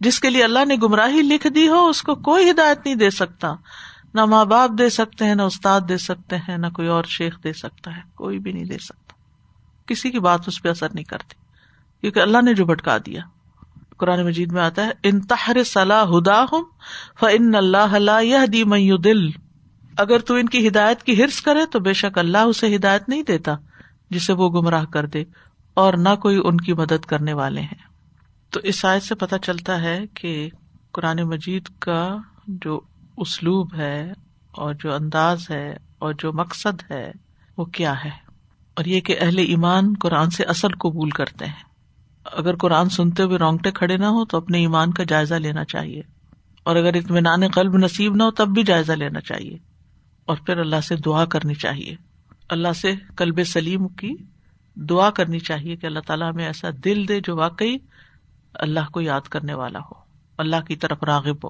جس 0.00 0.20
کے 0.20 0.30
لیے 0.30 0.44
اللہ 0.44 0.64
نے 0.68 0.76
گمراہی 0.82 1.22
لکھ 1.22 1.46
دی 1.46 1.68
ہو، 1.68 1.88
اس 1.88 2.02
کو 2.02 2.14
کوئی 2.14 2.50
ہدایت 2.50 2.78
نہیں 2.84 2.94
دے 2.94 3.10
سکتا۔ 3.10 3.54
نہ 4.14 4.24
ماں 4.24 4.44
باپ 4.44 4.70
دے 4.78 4.90
سکتے 4.90 5.24
ہیں، 5.24 5.34
نہ 5.34 5.42
استاد 5.42 5.80
دے 5.88 5.98
سکتے 5.98 6.36
ہیں، 6.36 6.58
نہ 6.58 6.66
کوئی 6.66 6.88
اور 6.88 7.04
شیخ 7.04 7.38
دے 7.44 7.52
سکتا 7.52 7.96
ہے، 7.96 8.02
کوئی 8.14 8.38
بھی 8.38 8.52
نہیں 8.52 8.64
دے 8.64 8.78
سکتا۔ 8.78 9.12
کسی 9.86 10.10
کی 10.10 10.18
بات 10.18 10.40
اس 10.46 10.62
پہ 10.62 10.68
اثر 10.68 10.88
نہیں 10.94 11.04
کرتی، 11.04 11.34
کیونکہ 12.00 12.20
اللہ 12.20 12.42
نے 12.42 12.54
جو 12.54 12.64
بٹکا 12.64 12.98
دیا۔ 13.06 13.20
قرآن 13.98 14.24
مجید 14.24 14.52
میں 14.52 14.62
آتا 14.62 14.86
ہے، 14.86 14.90
ان 15.02 15.20
تہر 15.20 15.62
صلاح 15.64 16.04
ہدا 16.04 16.42
ہوں 16.42 16.64
فن 17.20 17.54
اللہ 17.54 18.22
یہ 18.22 18.46
دی 18.46 18.64
میو 18.64 18.96
دل 18.96 19.28
اگر 19.98 20.18
تو 20.18 20.34
ان 20.34 20.48
کی 20.48 20.68
ہدایت 20.68 21.02
کی 21.02 21.22
ہرس 21.22 21.40
کرے 21.40 21.66
تو 21.66 21.80
بے 21.80 21.92
شک 21.92 22.18
اللہ 22.18 22.38
اسے 22.38 22.76
ہدایت 22.76 23.08
نہیں 23.08 23.22
دیتا، 23.22 23.54
جسے 24.10 24.32
وہ 24.32 24.48
گمراہ 24.50 24.84
کر 24.84 25.06
دے، 25.06 25.24
اور 25.74 25.94
نہ 25.94 26.14
کوئی 26.22 26.40
ان 26.44 26.56
کی 26.56 26.72
مدد 26.72 27.04
کرنے 27.04 27.32
والے 27.32 27.60
ہیں۔ 27.60 27.82
تو 28.50 28.60
اس 28.62 28.84
آیت 28.84 29.02
سے 29.02 29.14
پتہ 29.14 29.36
چلتا 29.42 29.82
ہے 29.82 29.98
کہ 30.14 30.48
قرآن 30.92 31.22
مجید 31.22 31.68
کا 31.78 32.16
جو 32.46 32.80
اسلوب 33.16 33.74
ہے، 33.74 34.12
اور 34.54 34.74
جو 34.74 34.94
انداز 34.94 35.50
ہے، 35.50 35.76
اور 35.98 36.14
جو 36.18 36.32
مقصد 36.32 36.82
ہے، 36.90 37.12
وہ 37.56 37.64
کیا 37.64 38.04
ہے؟ 38.04 38.10
اور 38.76 38.84
یہ 38.84 39.00
کہ 39.00 39.16
اہل 39.20 39.38
ایمان 39.38 39.92
قرآن 40.00 40.30
سے 40.30 40.44
اصل 40.44 40.68
قبول 40.68 41.10
کرتے 41.10 41.46
ہیں۔ 41.46 41.73
اگر 42.32 42.56
قرآن 42.56 42.88
سنتے 42.88 43.22
ہوئے 43.22 43.38
رونگٹے 43.38 43.70
کھڑے 43.70 43.96
نہ 43.96 44.04
ہو 44.04 44.24
تو 44.24 44.36
اپنے 44.36 44.58
ایمان 44.58 44.92
کا 44.92 45.04
جائزہ 45.08 45.34
لینا 45.34 45.64
چاہیے۔ 45.64 46.02
اور 46.62 46.76
اگر 46.76 46.94
اطمینان 46.94 47.48
قلب 47.48 47.76
نصیب 47.76 48.14
نہ 48.14 48.22
ہو 48.22 48.30
تب 48.30 48.48
بھی 48.48 48.62
جائزہ 48.62 48.92
لینا 48.92 49.20
چاہیے۔ 49.20 49.56
اور 50.24 50.36
پھر 50.46 50.58
اللہ 50.58 50.80
سے 50.80 50.96
دعا 50.96 51.24
کرنی 51.24 51.54
چاہیے۔ 51.54 51.96
اللہ 52.48 52.72
سے 52.72 52.92
کلب 53.16 53.44
سلیم 53.44 53.88
کی 53.88 54.16
دعا 54.74 55.10
کرنی 55.10 55.38
چاہیے 55.38 55.76
کہ 55.76 55.86
اللہ 55.86 56.00
تعالیٰ 56.06 56.32
میں 56.32 56.46
ایسا 56.46 56.68
دل 56.84 57.08
دے 57.08 57.20
جو 57.20 57.36
واقعی 57.36 57.76
اللہ 58.54 58.90
کو 58.92 59.00
یاد 59.00 59.20
کرنے 59.20 59.54
والا 59.54 59.78
ہو۔ 59.78 60.04
اللہ 60.38 60.56
کی 60.68 60.76
طرف 60.76 61.02
راغب 61.02 61.36
ہو۔ 61.44 61.48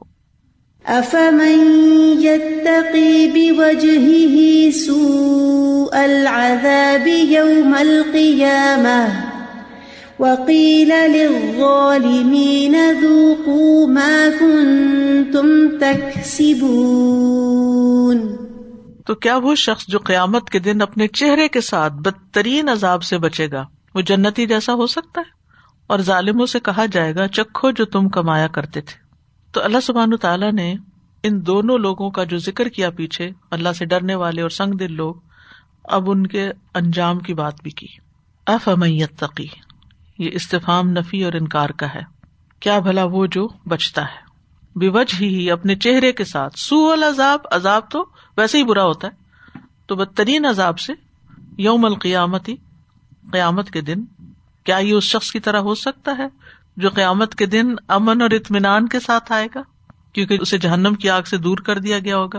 افمن 0.85 1.83
يتقي 2.23 3.27
بوجهه 3.27 4.71
سوء 4.71 5.99
العذاب 5.99 7.07
يوم 7.07 7.75
القيامة 7.79 9.34
وقيل 10.19 10.89
للظالمين 10.89 12.77
ذوقوا 13.01 13.87
ما 13.87 14.25
كنتم 14.41 15.79
تكسبون. 15.79 18.37
تو 19.07 19.15
کیا 19.15 19.37
وہ 19.37 19.55
شخص 19.55 19.85
جو 19.89 19.99
قیامت 19.99 20.51
کے 20.51 20.59
دن 20.59 20.83
اپنے 20.83 21.09
چہرے 21.09 21.49
کے 21.49 21.61
ساتھ 21.61 21.93
بدترین 21.93 22.69
عذاب 22.69 23.03
سے 23.03 23.19
بچے 23.19 23.49
گا؟ 23.53 23.65
وہ 23.95 24.01
جنتی 24.01 24.47
جیسا 24.47 24.75
ہو 24.75 24.87
سکتا 24.87 25.21
ہے؟ 25.21 25.31
اور 25.87 25.99
ظالموں 25.99 26.47
سے 26.47 26.61
کہا 26.61 26.85
جائے 26.93 27.15
گا، 27.15 27.29
چکھو 27.29 27.71
جو 27.71 27.85
تم 27.85 28.09
کمایا 28.09 28.47
کرتے 28.47 28.81
تھے۔ 28.81 29.01
تو 29.53 29.63
اللہ 29.63 29.79
سبحان 29.83 30.17
تعالیٰ 30.17 30.53
نے 30.53 30.75
ان 31.23 31.47
دونوں 31.47 31.79
لوگوں 31.79 32.11
کا 32.11 32.25
جو 32.25 32.39
ذکر 32.39 32.69
کیا 32.69 32.91
پیچھے، 32.91 33.31
اللہ 33.51 33.69
سے 33.79 33.85
ڈرنے 33.85 34.15
والے 34.15 34.43
اور 34.43 34.51
سنگ 34.51 34.73
دل 34.73 34.93
لوگ، 34.93 35.15
اب 35.85 36.11
ان 36.11 36.27
کے 36.27 36.51
انجام 36.75 37.19
کی 37.19 37.35
بات 37.35 37.55
بھی 37.63 37.71
کی۔ 37.71 37.87
افمیت 38.47 39.19
تقی 39.19 39.47
یہ 40.19 40.31
استفام 40.33 40.91
نفی 40.91 41.25
اور 41.25 41.33
انکار 41.33 41.71
کا 41.71 41.95
ہے۔ 41.95 42.03
کیا 42.61 42.79
بھلا 42.79 43.05
وہ 43.05 43.27
جو 43.27 43.49
بچتا 43.69 44.03
ہے۔ 44.03 44.25
بے 44.79 44.89
وجہ 44.89 45.23
ہی 45.23 45.51
اپنے 45.51 45.77
چہرے 45.77 46.13
کے 46.13 46.25
ساتھ 46.25 46.59
سو 46.59 46.93
العذاب، 46.93 47.41
عذاب 47.51 47.91
تو 47.91 48.07
ویسے 48.37 48.59
ہی 48.59 48.65
برا 48.65 48.85
ہوتا 48.85 49.09
ہے۔ 49.09 49.13
تو 49.87 49.97
بدترین 49.97 50.47
عذاب 50.47 50.79
سے 50.79 50.93
یوم 51.59 51.85
القیامتی، 51.85 52.57
قیامت 53.33 53.71
کے 53.71 53.81
دن 53.81 54.05
کیا 54.65 54.77
یہ 54.77 54.93
اس 54.93 55.05
شخص 55.05 55.33
کی 55.33 55.41
طرح 55.41 55.59
ہو 55.59 55.75
سکتا 55.75 56.15
ہے 56.19 56.27
جو 56.77 56.91
قیامت 56.91 57.35
کے 57.35 57.47
دن 57.47 57.75
امن 57.89 58.23
اور 58.23 58.31
اطمینان 58.31 58.89
کے 58.89 59.01
ساتھ 59.01 59.33
آئے 59.33 59.49
گا؟ 59.55 59.63
کیونکہ 60.13 60.39
اسے 60.41 60.59
جہنم 60.59 60.95
کی 60.95 61.11
آگ 61.11 61.23
سے 61.23 61.37
دور 61.37 61.59
کر 61.59 61.79
دیا 61.79 61.99
گیا 61.99 62.17
ہوگا۔ 62.17 62.39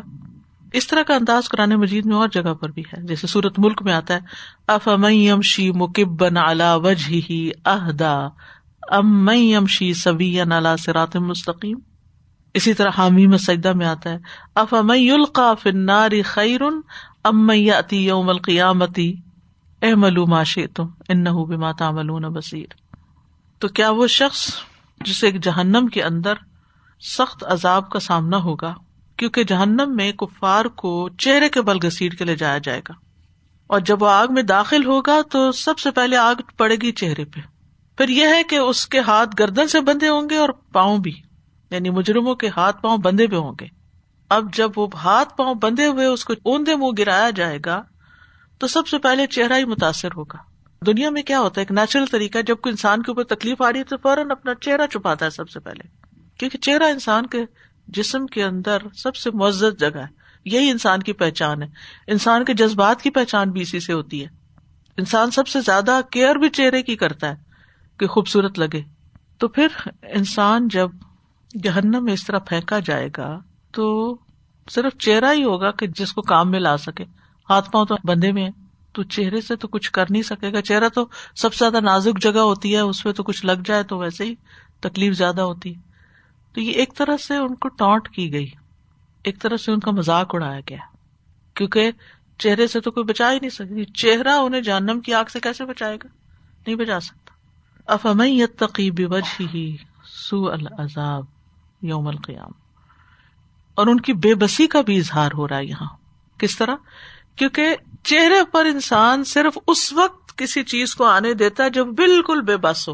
اس 0.75 0.87
طرح 0.87 1.03
کا 1.03 1.15
انداز 1.15 1.49
قرآن 1.49 1.69
مجید 1.69 2.05
میں 2.05 2.15
اور 2.15 2.27
جگہ 2.27 2.53
پر 2.53 2.69
بھی 2.69 2.81
ہے۔ 2.81 3.05
جیسے 3.05 3.27
سورت 3.27 3.59
ملک 3.59 3.81
میں 3.81 3.93
آتا 3.93 4.13
ہے 4.13 4.19
اف 4.67 4.89
شی 5.43 5.71
مکبن 5.71 6.37
الا 6.37 6.75
وجہ 6.75 7.15
ہی 7.29 7.51
اہدا، 7.65 8.27
ام 8.81 9.65
شی 9.65 9.93
سبی 9.93 10.43
نالا 10.43 10.77
سرات 10.77 11.15
مستقیم۔ 11.15 11.79
اسی 12.53 12.73
طرح 12.73 12.89
حامی 12.97 13.27
میں 13.27 13.37
سجدہ 13.37 13.73
میں 13.73 13.85
آتا 13.85 14.09
ہے 14.09 14.17
اف 14.55 14.73
القا 14.73 15.53
فناری 15.53 16.21
خیر 16.21 16.61
ام 17.23 17.49
اتی 17.49 18.05
یوم 18.05 18.29
القیامتی 18.29 19.15
اے 19.81 19.95
ملو 19.95 20.25
معاشی 20.25 20.67
تم 20.67 20.87
ان 21.09 21.23
بات 21.23 21.81
ملون 21.81 22.21
بصیر۔ 22.21 22.73
تو 23.59 23.67
کیا 23.67 23.89
وہ 23.89 24.07
شخص 24.07 24.51
جسے 25.05 25.27
ایک 25.27 25.43
جہنم 25.43 25.87
کے 25.87 26.03
اندر 26.03 26.33
سخت 27.17 27.43
عذاب 27.47 27.89
کا 27.89 27.99
سامنا 27.99 28.37
ہوگا؟ 28.37 28.73
کیونکہ 29.17 29.43
جہنم 29.43 29.95
میں 29.95 30.11
کفار 30.11 30.65
کو 30.65 31.09
چہرے 31.09 31.49
کے 31.49 31.61
بل 31.61 31.87
گسیٹ 31.87 32.17
کے 32.17 32.25
لے 32.25 32.35
جایا 32.35 32.57
جائے 32.57 32.81
گا۔ 32.89 32.93
اور 33.67 33.79
جب 33.79 34.03
وہ 34.03 34.09
آگ 34.09 34.27
میں 34.29 34.43
داخل 34.43 34.85
ہوگا 34.85 35.21
تو 35.31 35.51
سب 35.51 35.79
سے 35.79 35.91
پہلے 35.91 36.17
آگ 36.17 36.35
پڑے 36.57 36.75
گی 36.75 36.91
چہرے 36.91 37.25
پہ۔ 37.25 37.39
پھر 37.97 38.09
یہ 38.09 38.27
ہے 38.27 38.43
کہ 38.43 38.55
اس 38.55 38.87
کے 38.87 38.99
ہاتھ 38.99 39.29
گردن 39.39 39.67
سے 39.67 39.81
بندے 39.81 40.07
ہوں 40.07 40.29
گے 40.29 40.37
اور 40.37 40.49
پاؤں 40.49 40.97
بھی 40.97 41.13
یعنی 41.71 41.89
مجرموں 41.89 42.35
کے 42.35 42.47
ہاتھ 42.47 42.81
پاؤں 42.81 42.97
بندے 42.97 43.27
پہ 43.27 43.35
ہوں 43.35 43.53
گے۔ 43.61 43.65
اب 44.29 44.53
جب 44.53 44.71
وہ 44.75 44.87
ہاتھ 45.03 45.37
پاؤں 45.37 45.55
بندے 45.55 45.85
ہوئے، 45.85 46.05
اس 46.05 46.25
کو 46.25 46.33
اوندے 46.33 46.75
منہ 46.75 46.91
گرایا 46.97 47.29
جائے 47.29 47.59
گا، 47.65 47.83
تو 48.59 48.67
سب 48.67 48.87
سے 48.87 48.97
پہلے 48.97 49.27
چہرہ 49.27 49.57
ہی 49.57 49.65
متاثر 49.65 50.09
ہوگا۔ 50.17 50.37
دنیا 50.85 51.09
میں 51.09 51.23
کیا 51.23 51.39
ہوتا 51.39 51.61
ہے؟ 51.61 51.61
ایک 51.61 51.71
نیچرل 51.71 52.05
طریقہ 52.05 52.37
جب 52.47 52.57
کوئی 52.57 52.71
انسان 52.73 53.01
کے 53.01 53.11
اوپر 53.11 53.23
تکلیف 53.23 53.61
آ 53.61 53.71
رہی 53.71 53.79
ہے 53.79 53.83
تو 53.83 53.97
فوراً 53.97 54.31
اپنا 54.31 54.53
چہرہ 54.55 54.87
چھپاتا 54.87 55.25
ہے 55.25 55.29
سب 55.29 55.49
سے 55.49 55.59
پہلے۔ 55.59 55.87
کیونکہ 56.37 56.57
چہرہ 56.57 56.83
انسان 56.83 57.25
کے 57.25 57.45
جسم 57.87 58.25
کے 58.25 58.43
اندر 58.43 58.77
سب 58.93 59.15
سے 59.15 59.31
معزز 59.31 59.79
جگہ 59.79 59.97
ہے۔ 59.97 60.25
یہی 60.45 60.69
انسان 60.69 60.99
کی 60.99 61.13
پہچان 61.13 61.63
ہے۔ 61.63 61.67
انسان 62.07 62.45
کے 62.45 62.53
جذبات 62.53 63.01
کی 63.01 63.09
پہچان 63.09 63.51
بھی 63.51 63.61
اسی 63.61 63.79
سے 63.79 63.93
ہوتی 63.93 64.21
ہے۔ 64.21 64.27
انسان 64.97 65.31
سب 65.31 65.47
سے 65.47 65.61
زیادہ 65.61 65.99
کیئر 66.11 66.35
بھی 66.35 66.49
چہرے 66.49 66.83
کی 66.83 66.95
کرتا 66.95 67.29
ہے 67.29 67.35
کہ 67.99 68.07
خوبصورت 68.07 68.59
لگے۔ 68.59 68.81
تو 69.37 69.47
پھر 69.47 69.67
انسان 70.01 70.67
جب 70.67 70.89
جہنم 71.63 72.03
میں 72.03 72.13
اس 72.13 72.25
طرح 72.25 72.39
پھینکا 72.39 72.79
جائے 72.79 73.09
گا 73.17 73.39
تو 73.71 74.17
صرف 74.69 74.97
چہرہ 74.97 75.33
ہی 75.33 75.43
ہوگا 75.43 75.71
کہ 75.71 75.87
جس 75.87 76.13
کو 76.13 76.21
کام 76.21 76.51
میں 76.51 76.59
لا 76.59 76.77
سکے۔ 76.77 77.03
ہاتھ 77.49 77.71
پاؤں 77.71 77.85
تو 77.85 77.95
بندے 78.03 78.31
میں 78.31 78.43
ہے 78.43 78.49
تو 78.93 79.03
چہرے 79.03 79.41
سے 79.41 79.55
تو 79.55 79.67
کچھ 79.67 79.91
کر 79.91 80.05
نہیں 80.09 80.21
سکے 80.21 80.53
گا۔ 80.53 80.61
چہرہ 80.61 80.89
تو 80.89 81.07
سب 81.35 81.53
سے 81.53 81.57
زیادہ 81.59 81.83
نازک 81.83 82.21
جگہ 82.21 82.39
ہوتی 82.39 82.75
ہے، 82.75 82.79
اس 82.79 83.03
پہ 83.03 83.11
تو 83.11 83.23
کچھ 83.23 83.45
لگ 83.45 83.61
جائے 83.65 83.83
تو 83.83 83.97
ویسے 83.97 84.25
ہی 84.25 84.35
تکلیف 84.79 85.13
زیادہ 85.13 85.41
ہوتی 85.41 85.75
ہے۔ 85.75 85.84
تو 86.55 86.61
یہ 86.61 86.71
ایک 86.71 86.93
طرح 86.97 87.17
سے 87.17 87.35
ان 87.35 87.55
کو 87.55 87.67
ٹانٹ 87.67 88.09
کی 88.09 88.33
گئی، 88.33 88.51
ایک 89.23 89.41
طرح 89.41 89.57
سے 89.57 89.71
ان 89.71 89.79
کا 89.79 89.91
مزاق 89.91 90.35
اڑایا 90.35 90.59
گیا۔ 90.69 90.77
کیونکہ 91.53 91.91
چہرے 92.37 92.67
سے 92.67 92.79
تو 92.79 92.91
کوئی 92.91 93.03
بچا 93.03 93.31
ہی 93.31 93.39
نہیں 93.39 93.49
سکتی۔ 93.49 93.85
چہرہ 93.85 94.29
انہیں 94.29 94.61
جہنم 94.61 94.99
کی 94.99 95.13
آگ 95.13 95.25
سے 95.25 95.39
کیسے 95.39 95.65
بچائے 95.65 95.95
گا؟ 95.95 96.07
نہیں 96.67 96.75
بچا 96.75 96.99
سکتا۔ 96.99 97.33
افمن 97.93 98.27
یتقی 98.27 98.91
بوجہہ 98.91 99.57
سوء 100.05 100.51
العذاب 100.51 101.23
یوم 101.81 102.07
القیام 102.07 102.51
اور 103.75 103.87
ان 103.87 103.99
کی 103.99 104.13
بے 104.13 104.35
بسی 104.35 104.67
کا 104.67 104.81
بھی 104.81 104.97
اظہار 104.97 105.29
ہو 105.37 105.47
رہا 105.47 105.57
ہے 105.57 105.65
یہاں۔ 105.65 105.87
کس 106.39 106.57
طرح؟ 106.57 106.75
کیونکہ 107.35 107.75
چہرے 108.03 108.45
پر 108.51 108.65
انسان 108.65 109.23
صرف 109.23 109.57
اس 109.67 109.93
وقت 109.93 110.37
کسی 110.37 110.63
چیز 110.63 110.95
کو 110.95 111.03
آنے 111.03 111.33
دیتا 111.33 111.63
ہے 111.63 111.69
جب 111.69 111.85
بالکل 111.85 112.41
بے 112.41 112.57
بس 112.57 112.89
ہو۔ 112.89 112.93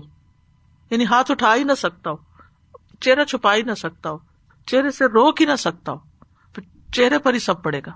یعنی 0.89 1.05
ہاتھ 1.05 1.31
اٹھا 1.31 1.55
ہی 1.55 1.63
نہ 1.63 1.73
سکتا 1.77 2.09
ہو۔ 2.09 2.15
چہرہ 3.01 3.23
چھپا 3.23 3.55
ہی 3.55 3.61
نہ 3.61 3.73
سکتا 3.73 4.09
ہو، 4.09 4.17
چہرے 4.65 4.91
سے 4.91 5.05
روک 5.05 5.41
ہی 5.41 5.45
نہ 5.45 5.55
سکتا 5.55 5.91
ہو 5.91 5.97
چہرے 6.93 7.19
پر 7.19 7.33
ہی 7.33 7.39
سب 7.39 7.63
پڑے 7.63 7.81
گا۔ 7.85 7.91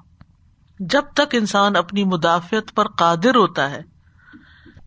جب 0.79 1.01
تک 1.13 1.35
انسان 1.35 1.75
اپنی 1.75 2.03
مدافعت 2.03 2.75
پر 2.75 2.87
قادر 2.87 3.35
ہوتا 3.35 3.71
ہے، 3.71 3.81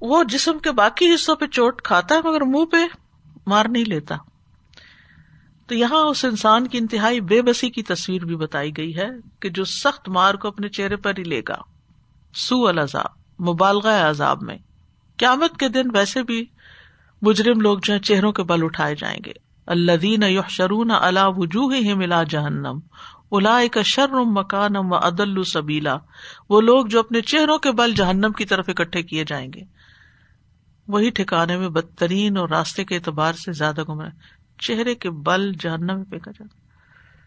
وہ 0.01 0.25
جسم 0.25 0.59
کے 0.59 0.73
باقی 0.73 1.15
حصوں 1.15 1.37
پہ 1.37 1.47
چوٹ 1.47 1.83
کھاتا 1.83 2.15
ہے 2.15 2.29
مگر 2.29 2.41
منہ 2.41 2.65
پہ 2.65 2.77
مار 3.47 3.67
نہیں 3.69 3.85
لیتا۔ 3.85 4.17
تو 5.67 5.75
یہاں 5.75 6.01
اس 6.01 6.25
انسان 6.25 6.67
کی 6.67 6.79
انتہائی 6.79 7.21
بے 7.21 7.43
بسی 7.43 7.71
کی 7.71 7.83
تصویر 7.83 8.25
بھی 8.25 8.37
بتائی 8.37 8.77
گئی 8.77 8.97
ہے 8.97 9.09
کہ 9.41 9.49
جو 9.49 9.65
سخت 9.65 10.09
مار 10.09 10.35
کو 10.35 10.49
اپنے 10.49 10.69
چہرے 10.69 10.97
پر 10.97 11.13
ہی 11.19 11.23
لے 11.23 11.43
گا۔ 11.49 11.57
سو 12.35 12.67
الزاب 12.67 13.49
مبالغہ 13.49 14.09
عذاب 14.11 14.43
میں۔ 14.43 14.59
قیامت 15.17 15.57
کے 15.57 15.69
دن 15.69 15.97
ویسے 15.97 16.23
بھی 16.23 16.47
مجرم 17.23 17.61
لوگ 17.61 17.79
جو 17.83 17.95
ہے 17.95 17.99
چہروں 17.99 18.33
کے 18.33 18.43
بل 18.43 18.65
اٹھائے 18.65 18.95
جائیں 18.95 19.21
گے۔ 19.27 19.48
اللہ 19.69 19.97
دین 19.97 20.23
شرون 20.49 20.91
اللہ 20.91 21.29
وجوہ 21.37 21.95
ملا 21.95 22.23
جہنم 22.23 22.79
الا 23.31 23.61
کا 23.73 23.83
شرم 23.83 24.33
مکانم 24.33 24.93
و 24.93 24.97
عدل 24.97 25.45
سبیلا، 25.45 25.97
وہ 26.49 26.61
لوگ 26.61 26.87
جو 26.87 26.99
اپنے 26.99 27.21
چہروں 27.21 27.59
کے 27.59 27.73
بل 27.73 27.95
جہنم 27.95 28.33
کی 28.33 28.45
طرف 28.45 28.69
اکٹھے 28.69 29.03
کیے 29.03 29.25
جائیں 29.25 29.53
گے۔ 29.55 29.61
وہی 30.89 31.11
ٹھکانے 31.11 31.57
میں 31.57 31.69
بدترین 31.69 32.37
اور 32.37 32.49
راستے 32.49 32.85
کے 32.85 32.95
اعتبار 32.95 33.33
سے 33.33 33.53
زیادہ 33.53 33.83
گمراہ، 33.89 34.11
چہرے 34.59 34.95
کے 34.95 35.11
بل 35.11 35.53
جہنم 35.53 35.97
میں 35.97 36.05
پھینکا 36.05 36.31
جاتا 36.31 36.61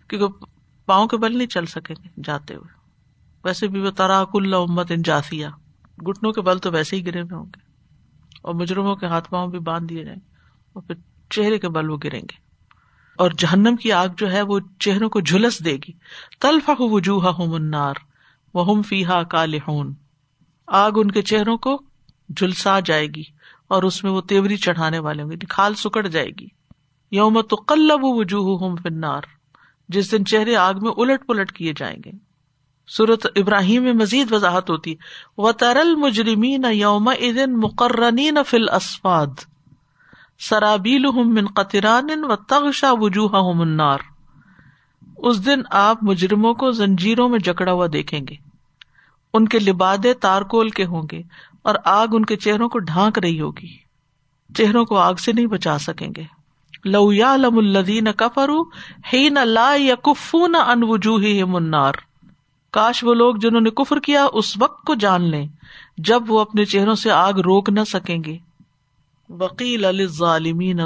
کیونکہ 0.08 0.46
پاؤں 0.86 1.08
کے 1.08 1.18
بل 1.18 1.38
نہیں 1.38 1.48
چل 1.48 1.66
سکیں 1.66 1.96
گے 2.04 2.22
جاتے 2.24 2.56
ہوئے۔ 2.56 2.74
ویسے 3.44 3.68
بھی 3.68 3.82
وہ 3.82 3.92
تراک 3.92 4.30
اللہ 4.34 4.56
امت 4.56 4.92
ان 4.92 5.02
جاسیا 5.02 5.50
گٹنوں 6.10 6.32
کے 6.32 6.42
بل 6.42 6.58
تو 6.58 6.72
ویسے 6.72 6.96
ہی 6.96 7.06
گرے 7.06 7.22
ہوئے 7.22 7.36
ہوں 7.36 7.46
گے۔ 7.46 7.60
اور 8.42 8.54
مجرموں 8.54 8.96
کے 8.96 9.06
ہاتھ 9.06 9.30
پاؤں 9.30 9.48
بھی 9.48 9.60
باندھ 9.60 9.88
دیے 9.88 10.04
جائیں 10.04 10.20
اور 10.74 10.84
پھر 10.84 10.96
چہرے 11.32 11.60
کے 11.60 11.70
بل 11.70 11.90
وہ 11.90 11.98
گریں 12.04 12.22
گے۔ 12.22 12.52
اور 13.18 13.32
جہنم 13.38 13.76
کی 13.76 13.92
آگ 13.92 14.08
جو 14.18 14.32
ہے 14.32 14.42
وہ 14.42 14.60
چہروں 14.80 15.10
کو 15.10 15.20
جھلس 15.20 15.66
دے 15.66 15.76
گی۔ 15.76 15.92
تلفا 16.40 16.74
وجوہ 16.80 17.34
منار 17.38 17.94
وہ 18.54 18.82
فیحا 18.82 19.24
کال 19.24 19.56
آگ 20.68 20.92
ان 20.96 21.12
کے 21.12 21.22
چہروں 21.22 21.58
کو 21.58 21.82
جھلسا 22.38 22.80
جائے 22.80 23.08
گی 23.08 23.24
اور 23.68 23.84
اس 23.84 24.04
میں 24.04 24.12
وہ 24.12 24.22
تیوری 24.22 24.58
چڑھانے 24.58 25.00
والے 25.00 25.24
ہوں 25.24 25.32
گے۔ 25.32 25.46
کھال 25.50 25.76
سکڑ 25.76 26.08
جائے 26.08 26.30
گی۔ 26.40 26.48
یوم 27.12 27.42
تو 27.42 27.56
کلب 27.56 28.00
وجوہ 28.04 28.60
ہوں 28.60 28.76
فنار 28.84 29.22
جس 29.90 30.12
دن 30.12 30.26
چہرے 30.26 30.56
آگ 30.56 30.74
میں 30.82 30.92
الٹ 30.98 31.28
پلٹ 31.28 31.52
کیے 31.52 31.74
جائیں 31.78 32.00
گے۔ 32.06 32.12
سورت 32.88 33.28
ابراہیم 33.36 33.84
میں 33.84 33.94
مزید 33.94 34.32
وضاحت 34.32 34.70
ہوتی 34.70 34.96
و 35.38 35.52
ترل 35.52 35.96
مجرمین 35.96 36.66
یوم 36.72 37.08
ادن 37.08 37.60
مقررین 37.60 38.38
فل 38.48 38.70
اسفاد 38.70 39.28
سرابیل 40.50 41.06
من 41.16 41.46
قطران 41.46 42.10
و 42.24 42.36
تغشا 42.36 42.92
وجوہ 42.92 43.54
منار 43.54 44.00
اس 45.18 45.46
دن 45.46 45.62
آپ 45.70 45.98
مجرموں 46.02 46.54
کو 46.54 46.72
زنجیروں 46.72 47.30
میں 47.30 47.40
جکڑا 47.40 47.72
ہوا 47.72 47.88
دیکھیں 47.94 48.20
گے۔ 48.30 48.36
ان 49.34 49.48
کے 49.48 49.60
لبادے 49.60 50.14
تارکول 50.14 50.70
کے 50.70 50.86
ہوں 50.86 51.04
گے 51.12 51.22
اور 51.62 51.76
آگ 51.86 52.08
ان 52.12 52.26
کے 52.26 52.36
چہروں 52.36 52.70
کو 52.70 52.80
ڈھانک 52.80 53.20
رہی 53.20 53.42
ہوگی۔ 53.42 53.78
چہروں 54.56 54.86
کو 54.86 54.98
آگ 54.98 55.14
سے 55.14 55.32
نہیں 55.32 55.46
بچا 55.46 55.78
سکیں 55.78 56.08
گے۔ 56.18 56.24
لو 56.86 57.14
یا 57.14 57.38
لم 57.38 57.58
الدین 57.58 58.08
کفرو 58.18 58.62
ہی 59.14 59.30
نہ 59.30 59.40
لا 59.40 59.74
یا 59.78 59.96
کفو 59.96 60.48
نہ 60.48 60.58
ان 60.58 60.84
وجوہ 60.84 61.46
منار 61.46 61.94
کاش 62.72 63.04
وہ 63.04 63.14
لوگ 63.14 63.36
جنہوں 63.36 63.62
نے 63.62 63.70
کفر 63.70 64.00
کیا 64.00 64.28
اس 64.34 64.58
وقت 64.58 64.84
کو 64.84 64.96
جان 64.96 65.22
لیں، 65.22 65.48
جب 65.98 66.32
وہ 66.32 66.40
اپنے 66.40 66.66
چہروں 66.66 66.96
سے 66.96 67.12
آگ 67.12 67.34
روک 67.34 67.70
نہ 67.70 67.80
سکیں 67.88 68.24
گے۔ 68.24 68.38
وکیل 69.40 69.86
علی 69.86 70.06
ظالمین 70.06 70.80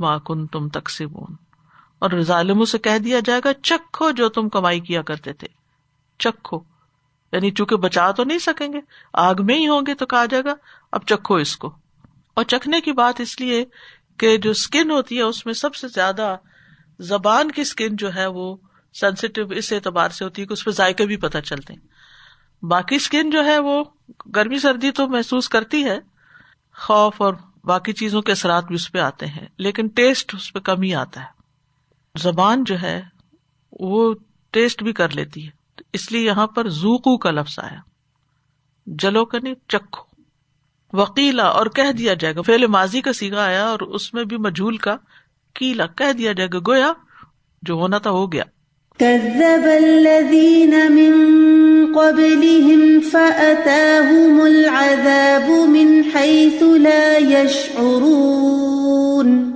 ما 0.00 0.18
کن 0.18 0.46
تم 0.46 0.68
تقسیبون 0.68 1.34
اور 1.98 2.20
ظالموں 2.20 2.64
سے 2.64 2.78
کہہ 2.78 2.98
دیا 2.98 3.20
جائے 3.24 3.40
گا، 3.44 3.54
چکھو 3.54 4.10
جو 4.10 4.28
تم 4.28 4.48
کمائی 4.48 4.80
کیا 4.80 5.02
کرتے 5.02 5.32
تھے۔ 5.32 5.48
چکھو۔ 6.18 6.60
یعنی 7.32 7.50
چونکہ 7.50 7.76
بچا 7.76 8.10
تو 8.10 8.24
نہیں 8.24 8.38
سکیں 8.38 8.72
گے، 8.72 8.78
آگ 9.12 9.34
میں 9.38 9.58
ہی 9.58 9.68
ہوں 9.68 9.82
گے 9.86 9.94
تو 9.94 10.06
کہا 10.06 10.26
جائے 10.26 10.44
گا، 10.44 10.54
اب 10.92 11.02
چکھو 11.06 11.34
اس 11.34 11.56
کو۔ 11.56 11.76
اور 12.34 12.44
چکھنے 12.44 12.80
کی 12.80 12.92
بات 12.92 13.20
اس 13.20 13.40
لیے 13.40 13.64
کہ 14.16 14.36
جو 14.36 14.50
اسکن 14.50 14.90
ہوتی 14.90 15.16
ہے، 15.16 15.22
اس 15.22 15.46
میں 15.46 15.54
سب 15.54 15.74
سے 15.74 15.88
زیادہ 15.88 16.36
زبان 16.98 17.50
کی 17.50 17.60
اسکن 17.60 17.96
جو 17.96 18.14
ہے، 18.14 18.26
وہ 18.26 18.56
سینسیٹیو 18.94 19.46
اس 19.48 19.72
اعتبار 19.72 20.08
سے 20.08 20.24
ہوتی 20.24 20.42
ہے 20.42 20.46
کہ 20.46 20.52
اس 20.52 20.64
پہ 20.64 20.70
ذائقے 20.70 21.06
بھی 21.06 21.16
پتہ 21.16 21.38
چلتے 21.38 21.74
ہیں۔ 21.74 21.80
باقی 22.64 22.96
اسکن 22.96 23.30
جو 23.30 23.44
ہے، 23.44 23.58
وہ 23.58 23.84
گرمی 24.36 24.58
سردی 24.58 24.90
تو 24.90 25.08
محسوس 25.08 25.48
کرتی 25.48 25.84
ہے، 25.84 25.98
خوف 26.76 27.22
اور 27.22 27.34
باقی 27.64 27.92
چیزوں 27.92 28.22
کے 28.22 28.32
اثرات 28.32 28.64
بھی 28.64 28.74
اس 28.74 28.92
پہ 28.92 28.98
آتے 28.98 29.26
ہیں، 29.26 29.46
لیکن 29.58 29.86
ٹیسٹ 29.86 30.34
اس 30.34 30.52
پہ 30.52 30.58
کم 30.58 30.82
ہی 30.82 30.94
آتا 30.94 31.20
ہے۔ 31.20 31.38
زبان 32.18 32.64
جو 32.64 32.82
ہے، 32.82 33.02
وہ 33.72 34.14
ٹیسٹ 34.50 34.82
بھی 34.82 34.92
کر 34.92 35.08
لیتی 35.08 35.46
ہے۔ 35.46 35.50
اس 35.92 36.12
لیے 36.12 36.26
یہاں 36.26 36.46
پر 36.46 36.68
زوکو 36.68 37.18
کا 37.18 37.30
لفظ 37.30 37.58
آیا۔ 37.58 37.80
جلو 38.86 39.24
کا 39.24 39.38
نہیں 39.42 39.54
چکھو۔ 39.68 40.22
وکیلا 40.92 41.44
اور 41.44 41.66
کہہ 41.66 41.92
دیا 41.92 42.14
جائے 42.14 42.36
گا۔ 42.36 42.42
فیل 42.42 42.66
ماضی 42.66 43.00
کا 43.00 43.12
سیگا 43.12 43.44
آیا 43.44 43.66
اور 43.66 43.80
اس 43.80 44.14
میں 44.14 44.24
بھی 44.24 44.36
مجھول 44.36 44.76
کا 44.76 44.96
کیلا، 45.54 45.86
کہہ 45.86 46.12
دیا 46.12 46.32
جائے 46.32 46.48
گا۔ 46.52 46.58
گویا، 46.58 46.92
جو 47.62 47.74
ہونا 47.74 47.98
تھا 47.98 48.10
ہو 48.10 48.32
گیا۔ 48.32 48.44
كذب 48.98 49.64
الذين 49.64 50.70
من 50.70 51.12
قبلهم 51.94 52.98
فأتاهم 53.10 54.40
العذاب 54.40 55.50
من 55.50 56.00
حيث 56.14 56.62
لا 56.62 57.30
يشعرون. 57.30 59.52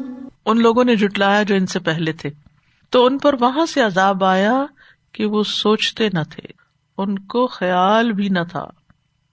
ان 0.46 0.62
لوگوں 0.62 0.84
نے 0.84 0.96
جٹلایا 0.96 1.42
جو 1.42 1.54
ان 1.54 1.66
سے 1.66 1.78
پہلے 1.78 2.12
تھے۔ 2.12 2.30
تو 2.90 3.06
ان 3.06 3.18
پر 3.18 3.34
وہاں 3.40 3.66
سے 3.66 3.80
عذاب 3.80 4.24
آیا 4.24 4.66
کہ 5.12 5.26
وہ 5.26 5.42
سوچتے 5.42 6.08
نہ 6.12 6.18
تھے۔ 6.30 6.52
ان 6.98 7.18
کو 7.18 7.46
خیال 7.46 8.12
بھی 8.12 8.28
نہ 8.28 8.38
تھا۔ 8.50 8.66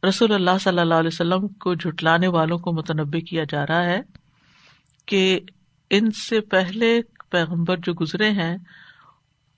رسول 0.08 0.34
اللہ 0.34 0.52
صلی 0.62 0.80
اللہ 0.80 0.94
علیہ 0.94 1.08
وسلم 1.08 1.48
کو 1.48 1.74
جھٹلانے 1.74 2.28
والوں 2.28 2.58
کو 2.58 2.72
متنوع 2.72 3.20
کیا 3.20 3.44
جا 3.50 3.68
رہا 3.68 3.86
ہے 3.86 4.02
کہ 5.06 5.40
ان 5.90 6.12
سے 6.12 6.40
پہلے 6.40 7.02
پیغمبر 7.30 7.78
جو 7.78 7.94
گزرے 7.94 8.30
ہیں 8.30 8.58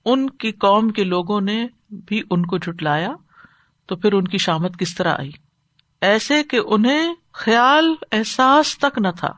ان 0.04 0.30
کی 0.30 0.52
قوم 0.52 0.88
کے 0.88 1.04
لوگوں 1.04 1.40
نے 1.40 1.66
بھی 1.90 2.22
ان 2.30 2.46
کو 2.46 2.58
جھٹلایا 2.58 3.12
تو 3.86 3.96
پھر 3.96 4.12
ان 4.12 4.28
کی 4.28 4.38
شامت 4.38 4.78
کس 4.78 4.94
طرح 4.94 5.14
آئی؟ 5.18 5.30
ایسے 6.00 6.42
کہ 6.44 6.60
انہیں 6.66 7.14
خیال 7.32 7.94
احساس 8.12 8.78
تک 8.78 8.98
نہ 8.98 9.08
تھا، 9.16 9.32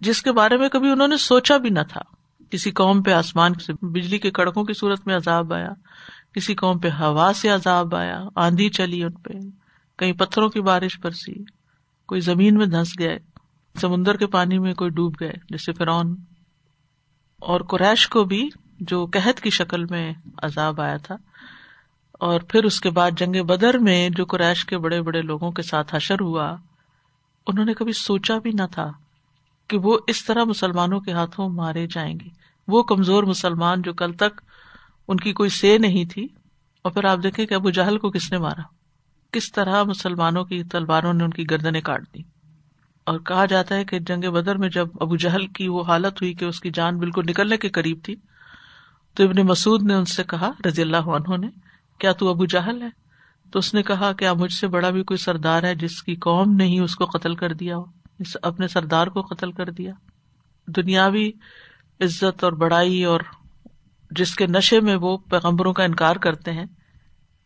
جس 0.00 0.22
کے 0.22 0.32
بارے 0.32 0.56
میں 0.56 0.68
کبھی 0.68 0.90
انہوں 0.90 1.08
نے 1.08 1.16
سوچا 1.16 1.56
بھی 1.56 1.70
نہ 1.70 1.80
تھا۔ 1.88 2.00
کسی 2.50 2.70
قوم 2.70 3.02
پہ 3.02 3.12
آسمان 3.12 3.54
سے 3.54 3.72
بجلی 3.82 4.18
کے 4.18 4.30
کڑکوں 4.30 4.64
کی 4.64 4.72
صورت 4.72 5.06
میں 5.06 5.16
عذاب 5.16 5.52
آیا، 5.52 5.70
کسی 6.34 6.54
قوم 6.54 6.78
پہ 6.78 6.88
ہوا 6.88 7.32
سے 7.34 7.48
عذاب 7.48 7.94
آیا، 7.94 8.22
آندھی 8.36 8.68
چلی 8.68 9.02
ان 9.02 9.12
پہ 9.12 9.32
کئی 9.98 10.12
پتھروں 10.12 10.48
کی 10.48 10.60
بارش 10.60 10.98
برسی، 11.00 11.34
کوئی 12.08 12.20
زمین 12.20 12.54
میں 12.54 12.66
دھنس 12.66 12.98
گئے، 12.98 13.18
سمندر 13.74 14.16
کے 14.16 14.26
پانی 14.26 14.58
میں 14.58 14.74
کوئی 14.74 14.90
ڈوب 14.90 15.14
گئے، 15.20 15.32
جیسے 15.48 15.72
فرون 15.72 16.14
اور 17.42 17.60
قریش 17.60 18.08
کو 18.08 18.24
بھی 18.24 18.48
جو 18.80 19.06
قحط 19.12 19.40
کی 19.40 19.50
شکل 19.50 19.84
میں 19.84 20.12
عذاب 20.42 20.80
آیا 20.80 20.96
تھا۔ 20.96 21.16
اور 22.12 22.40
پھر 22.40 22.64
اس 22.64 22.80
کے 22.80 22.90
بعد 22.90 23.10
جنگ 23.16 23.42
بدر 23.42 23.78
میں 23.78 24.08
جو 24.10 24.24
قریش 24.24 24.64
کے 24.64 24.78
بڑے 24.78 25.02
بڑے 25.02 25.22
لوگوں 25.22 25.52
کے 25.52 25.62
ساتھ 25.62 25.94
حشر 25.94 26.20
ہوا، 26.20 26.56
انہوں 27.46 27.64
نے 27.64 27.74
کبھی 27.74 27.92
سوچا 27.92 28.38
بھی 28.38 28.50
نہ 28.50 28.62
تھا 28.72 28.92
کہ 29.68 29.78
وہ 29.78 29.98
اس 30.06 30.24
طرح 30.24 30.44
مسلمانوں 30.44 31.00
کے 31.00 31.12
ہاتھوں 31.12 31.48
مارے 31.48 31.86
جائیں 31.86 32.20
گے۔ 32.24 32.28
وہ 32.68 32.82
کمزور 32.82 33.22
مسلمان 33.22 33.82
جو 33.82 33.92
کل 33.92 34.12
تک 34.12 34.40
ان 35.08 35.16
کی 35.16 35.32
کوئی 35.32 35.50
سے 35.50 35.78
نہیں 35.78 36.04
تھی۔ 36.04 36.28
اور 36.82 36.92
پھر 36.92 37.04
آپ 37.04 37.18
دیکھیں 37.22 37.46
کہ 37.46 37.54
ابو 37.54 37.70
جہل 37.70 37.98
کو 37.98 38.10
کس 38.10 38.32
نے 38.32 38.38
مارا؟ 38.38 38.62
کس 39.30 39.52
طرح 39.52 39.82
مسلمانوں 39.82 40.44
کی 40.44 40.64
تلواروں 40.64 41.12
نے 41.12 41.24
ان 41.24 41.30
کی 41.30 41.44
گردنیں 41.50 41.80
کاٹ 41.80 42.02
دی 42.14 42.22
اور 43.04 43.18
کہا 43.18 43.44
جاتا 43.44 43.74
ہے 43.74 43.84
کہ 43.84 43.98
جنگ 43.98 44.32
بدر 44.32 44.56
میں 44.56 44.68
جب 44.68 44.88
ابو 45.00 45.16
جہل 45.16 45.46
کی 45.46 45.68
وہ 45.68 45.82
حالت 45.82 46.22
ہوئی 46.22 46.34
کہ 46.34 46.44
اس 46.44 46.60
کی 46.60 46.70
جان 46.70 46.98
بالکل 46.98 47.22
نکلنے 47.28 47.56
کے 47.56 47.68
قریب 47.68 47.98
تھی 48.02 48.16
تو 49.14 49.24
ابن 49.24 49.46
مسعود 49.46 49.82
نے 49.82 49.94
ان 49.94 50.04
سے 50.04 50.22
کہا 50.24 50.50
رضی 50.66 50.82
اللہ 50.82 51.08
عنہ 51.08 51.36
نے، 51.36 51.48
کیا 52.00 52.12
تو 52.12 52.28
ابو 52.28 52.44
جہل 52.44 52.82
ہے؟ 52.82 52.88
تو 53.52 53.58
اس 53.58 53.74
نے 53.74 53.82
کہا 53.82 54.12
کیا 54.12 54.32
مجھ 54.32 54.52
سے 54.52 54.66
بڑا 54.66 54.90
بھی 54.90 55.02
کوئی 55.02 55.18
سردار 55.18 55.62
ہے 55.62 55.74
جس 55.74 56.02
کی 56.02 56.14
قوم 56.14 56.54
نے 56.56 56.64
ہی 56.64 56.78
اس 56.78 56.96
کو 56.96 57.04
قتل 57.04 57.34
کر 57.34 57.52
دیا 57.52 57.76
ہو 57.76 57.84
اپنے 58.42 58.68
سردار 58.68 59.06
کو 59.06 59.22
قتل 59.22 59.52
کر 59.52 59.70
دیا۔ 59.70 59.92
دنیاوی 60.68 61.30
عزت 62.00 62.44
اور 62.44 62.52
بڑائی 62.52 63.04
اور 63.04 63.20
جس 64.10 64.34
کے 64.34 64.46
نشے 64.46 64.80
میں 64.80 64.96
وہ 64.96 65.16
پیغمبروں 65.30 65.72
کا 65.72 65.84
انکار 65.84 66.16
کرتے 66.16 66.52
ہیں، 66.52 66.64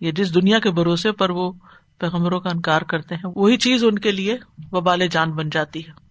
یا 0.00 0.10
جس 0.16 0.34
دنیا 0.34 0.58
کے 0.58 0.70
بھروسے 0.70 1.12
پر 1.12 1.30
وہ 1.30 1.52
پیغمبروں 1.98 2.40
کا 2.40 2.50
انکار 2.50 2.82
کرتے 2.82 3.14
ہیں، 3.14 3.30
وہی 3.36 3.56
چیز 3.56 3.84
ان 3.84 3.98
کے 3.98 4.12
لیے 4.12 4.36
وبال 4.72 5.06
جان 5.06 5.32
بن 5.32 5.48
جاتی 5.50 5.86
ہے۔ 5.86 6.07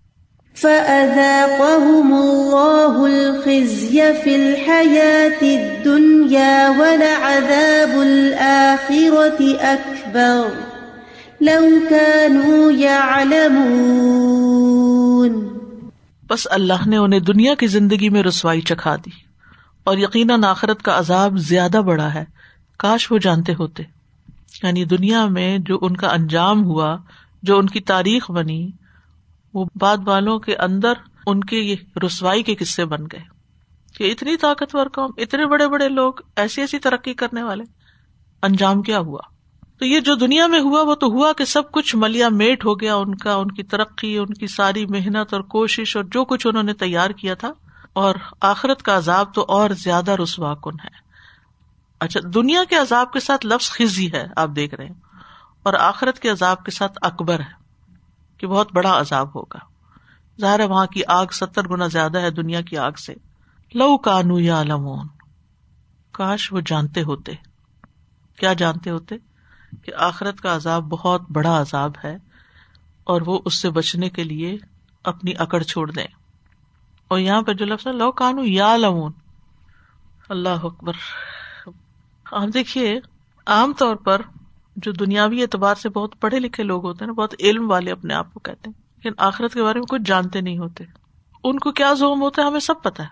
فأذاقهم 0.62 2.13
الله 2.13 3.06
الخزي 3.06 4.13
في 4.24 4.36
الحياة 4.36 5.41
الدنيا 5.41 6.70
ولعذاب 6.70 8.02
الآخرة 8.02 9.62
أكبر 9.62 10.48
لو 11.41 11.65
كانوا 11.89 12.72
يعلمون 12.72 15.48
بس 16.30 16.48
اللہ 16.52 16.74
نے 16.86 16.98
انہیں 16.98 17.20
دنیا 17.20 17.56
کی 17.56 17.67
زندگی 17.67 18.10
میں 18.10 18.24
رسوائی 18.24 18.62
چکھا 18.62 18.96
دی 18.96 19.12
اور 19.84 19.98
یقیناً 19.98 20.43
آخرت 20.43 20.82
کا 20.82 21.00
عذاب 21.00 21.38
زیادہ 21.38 21.82
بڑا 21.86 22.13
ہے۔ 22.13 22.26
کاش 22.78 23.12
وہ 23.12 23.17
جانتے 23.17 23.54
ہوتے۔ 23.54 23.84
یعنی 24.63 24.86
دنیا 24.86 25.26
میں 25.26 25.58
جو 25.58 25.80
ان 25.82 25.98
کا 25.98 26.08
انجام 26.08 26.65
ہوا، 26.65 26.98
جو 27.43 27.58
ان 27.58 27.65
کی 27.65 27.80
تاریخ 27.80 28.32
بنی 28.32 28.72
وہ 29.58 29.65
بعد 29.76 29.98
والوں 30.06 30.39
کے 30.39 30.56
اندر 30.56 30.93
ان 31.26 31.43
کے 31.43 31.58
یہ 31.58 31.76
رسوائی 32.06 32.43
کے 32.43 32.56
قصے 32.56 32.86
بن 32.86 33.04
گئے 33.12 33.24
کہ 33.98 34.12
اتنی 34.12 34.38
طاقتور 34.38 34.88
قوم، 34.88 35.12
اتنے 35.17 35.46
بڑے 35.46 35.67
بڑے 35.67 35.89
لوگ 35.89 36.13
ایسی 36.36 36.62
ایسی 36.62 36.80
ترقی 36.80 37.13
کرنے 37.13 37.43
والے، 37.43 37.63
انجام 38.43 38.82
کیا 38.82 39.00
ہوا؟ 39.00 39.20
تو 39.80 39.86
یہ 39.86 40.00
جو 40.00 40.15
دنیا 40.15 40.48
میں 40.48 40.60
ہوا، 40.60 40.82
وہ 40.82 40.96
تو 40.96 41.08
ہوا 41.08 41.34
کہ 41.34 41.46
سب 41.46 41.72
کچھ 41.72 41.96
ملیا، 41.96 42.30
میٹ 42.30 42.65
ہو 42.65 42.80
گیا 42.80 42.96
ان 42.96 43.15
کا، 43.15 43.34
ان 43.34 43.52
کی 43.52 43.63
ترقی، 43.63 44.17
ان 44.17 44.34
کی 44.34 44.48
ساری 44.48 44.86
محنت 44.86 45.34
اور 45.34 45.41
کوشش 45.41 45.96
اور 45.96 46.04
جو 46.04 46.26
کچھ 46.26 46.48
انہوں 46.48 46.63
نے 46.63 46.74
تیار 46.74 47.10
کیا 47.10 47.34
تھا۔ 47.34 47.52
اور 47.93 48.15
آخرت 48.41 48.82
کا 48.82 48.98
عذاب 48.98 49.34
تو 49.34 49.46
اور 49.48 49.70
زیادہ 49.70 50.12
رسوا 50.12 50.54
کن 50.54 50.80
ہے۔ 50.84 51.08
اچھا 52.00 52.20
دنیا 52.34 52.63
کے 52.70 52.76
عذاب 52.76 53.13
کے 53.13 53.20
ساتھ 53.20 53.46
لفظ 53.46 53.70
خزی 53.70 54.12
ہے، 54.12 54.28
آپ 54.36 54.50
دیکھ 54.56 54.76
رہے 54.76 54.86
ہیں، 54.86 54.93
اور 55.63 55.74
آخرت 55.74 56.20
کے 56.20 56.30
عذاب 56.30 56.63
کے 56.63 56.72
ساتھ 56.72 57.00
اکبر 57.02 57.39
ہے۔ 57.39 57.66
کہ 58.38 58.47
بہت 58.47 58.73
بڑا 58.73 59.00
عذاب 59.00 59.36
ہوگا۔ 59.36 59.58
ظاہر 60.41 60.60
ہے 60.60 60.65
وہاں 60.65 60.86
کی 60.86 61.02
آگ 61.08 61.26
ستر 61.26 61.67
گنا 61.67 61.88
زیادہ 61.88 62.17
ہے 62.17 62.32
دنیا 62.32 62.62
کی 62.62 62.78
آگ 62.78 62.91
سے۔ 62.91 63.13
لو 63.73 63.97
کانو 63.97 64.39
یا 64.39 64.63
لمون 64.63 65.08
کاش 66.12 66.54
وہ 66.54 66.62
جانتے 66.65 67.02
ہوتے۔ 67.02 67.32
کیا 68.39 68.54
جانتے 68.54 68.89
ہوتے؟ 68.89 69.15
کہ 69.82 69.91
آخرت 69.97 70.41
کا 70.41 70.56
عذاب 70.56 70.84
بہت 70.84 71.21
بڑا 71.32 71.62
عذاب 71.62 71.91
ہے 72.04 72.17
اور 73.04 73.21
وہ 73.26 73.39
اس 73.45 73.54
سے 73.54 73.69
بچنے 73.69 74.10
کے 74.10 74.23
لیے 74.23 74.58
اپنی 75.04 75.32
اکڑ 75.38 75.63
چھوڑ 75.63 75.91
دیں۔ 75.91 76.08
اور 77.08 77.19
یہاں 77.19 77.41
پہ 77.41 77.54
جو 77.54 77.65
لفظ 77.65 77.88
لو 77.88 78.12
کانو 78.12 78.43
یا 78.43 78.78
لمون 78.78 79.12
اللہ 80.30 80.50
اکبر۔ 80.50 80.93
آپ 82.32 82.54
دیکھیے، 82.54 83.00
عام 83.45 83.73
طور 83.73 83.95
پر 83.95 84.21
جو 84.78 84.92
دنیاوی 84.92 85.42
اعتبار 85.42 85.76
سے 85.76 85.90
بہت 85.90 86.16
پڑھے 86.20 86.40
لکھے 86.40 86.63
لوگ 86.63 86.86
ہوتے 86.86 87.06
ہیں 87.06 87.08
نا، 87.08 87.13
بہت 87.13 87.36
علم 87.40 87.72
والے 87.72 87.92
اپنے 87.92 88.13
آپ 88.13 88.34
کو 88.34 88.40
کہتے 88.40 88.70
ہیں۔ 88.70 88.82
لیکن 88.96 89.13
آخرت 89.18 89.54
کے 89.54 89.63
بارے 89.63 89.80
میں 89.80 89.86
کچھ 89.86 90.02
جانتے 90.06 90.42
نہیں 90.42 90.58
ہوتے۔ 90.58 90.84
ان 91.44 91.60
کو 91.60 91.72
کیا 91.72 91.94
زوم 91.94 92.22
ہوتا 92.22 92.42
ہے؟ 92.42 92.48
ہمیں 92.48 92.60
سب 92.60 92.84
پتا 92.84 93.04
ہے۔ 93.04 93.08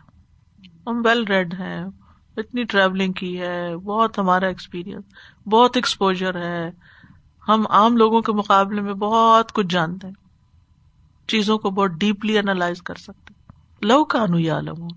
ہم 0.87 1.01
ویل 1.05 1.23
ریڈ 1.23 1.53
ہیں، 1.53 1.85
اتنی 2.37 2.63
ٹریولنگ 2.63 3.13
کی 3.13 3.41
ہے، 3.41 3.77
بہت 3.77 4.19
ہمارا 4.19 4.47
ایکسپیرئنس 4.47 5.03
بہت 5.49 5.71
ایکسپوجر 5.75 6.35
ہے۔ 6.35 6.71
ہم 7.47 7.63
عام 7.69 7.97
لوگوں 7.97 8.21
کے 8.21 8.31
مقابلے 8.31 8.81
میں 8.81 8.93
بہت 8.93 9.51
کچھ 9.51 9.67
جانتے 9.67 10.07
ہیں۔ 10.07 10.13
چیزوں 11.27 11.57
کو 11.57 11.69
بہت 11.69 11.91
ڈیپلی 11.91 12.33
اینالائز 12.33 12.81
کر 12.81 12.95
سکتے 12.95 13.33
لو 13.81 14.05
کانو 14.05 14.39
یا 14.39 14.61
لم 14.61 14.87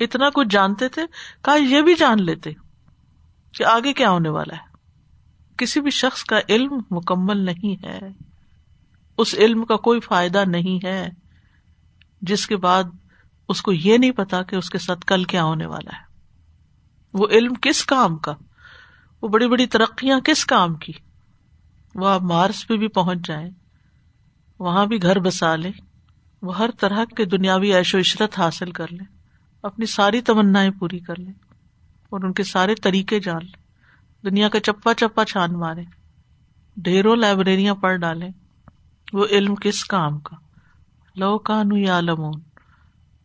اتنا 0.00 0.30
کچھ 0.34 0.48
جانتے 0.50 0.88
تھے، 0.88 1.02
کہا 1.42 1.54
یہ 1.54 1.82
بھی 1.82 1.94
جان 1.94 2.22
لیتے 2.22 2.50
کہ 3.52 3.64
آگے 3.64 3.92
کیا 3.92 4.10
ہونے 4.10 4.28
والا 4.28 4.56
ہے۔ 4.56 4.67
کسی 5.58 5.80
بھی 5.80 5.90
شخص 5.90 6.24
کا 6.24 6.38
علم 6.48 6.80
مکمل 6.90 7.36
نہیں 7.36 7.86
ہے، 7.86 7.98
اس 9.18 9.34
علم 9.34 9.64
کا 9.64 9.76
کوئی 9.76 10.00
فائدہ 10.00 10.44
نہیں 10.46 10.86
ہے، 10.86 11.10
جس 12.22 12.46
کے 12.46 12.56
بعد 12.56 12.84
اس 13.48 13.62
کو 13.62 13.72
یہ 13.72 13.98
نہیں 13.98 14.10
پتا 14.10 14.42
کہ 14.42 14.56
اس 14.56 14.70
کے 14.70 14.78
ساتھ 14.78 15.06
کل 15.06 15.24
کیا 15.24 15.44
ہونے 15.44 15.66
والا 15.66 15.96
ہے۔ 15.96 16.04
وہ 17.14 17.26
علم 17.28 17.52
کس 17.62 17.84
کام 17.84 18.16
کا؟ 18.16 18.32
وہ 19.22 19.28
بڑی 19.28 19.48
بڑی 19.48 19.66
ترقیاں 19.66 20.20
کس 20.20 20.44
کام 20.44 20.74
کی؟ 20.74 20.92
وہ 21.94 22.08
آپ 22.08 22.22
مارس 22.22 22.68
پہ 22.68 22.76
بھی 22.76 22.88
پہنچ 22.88 23.18
جائیں، 23.26 23.50
وہاں 24.58 24.86
بھی 24.86 25.02
گھر 25.02 25.18
بسا 25.18 25.56
لیں، 25.56 25.72
وہ 26.42 26.58
ہر 26.58 26.70
طرح 26.70 27.04
کے 27.16 27.24
دنیاوی 27.24 27.74
عیش 27.74 27.94
و 27.94 27.98
عشرت 27.98 28.38
حاصل 28.38 28.70
کر 28.70 28.86
لیں، 28.90 29.06
اپنی 29.62 29.86
ساری 29.86 30.20
تمنا 30.20 30.60
پوری 30.78 30.98
کر 30.98 31.18
لیں 31.18 31.32
اور 32.10 32.22
ان 32.22 32.32
کے 32.32 32.44
سارے 32.44 32.74
طریقے 32.74 33.20
جان 33.20 33.40
لیں۔ 33.42 33.67
دنیا 34.24 34.48
کا 34.48 34.60
چپا 34.60 34.94
چپا 34.94 35.24
چھان 35.24 35.52
مارے۔ 35.52 35.82
ڈھیروں 36.76 37.16
لائبریریاں 37.16 37.74
پڑھ 37.74 37.98
ڈالیں 37.98 38.28
وہ 39.12 39.26
علم 39.30 39.54
کس 39.54 39.84
کام 39.84 40.18
کا؟ 40.18 40.36
لو 41.16 41.38
کانو 41.38 41.76
یا 41.76 42.00
لمون 42.00 42.40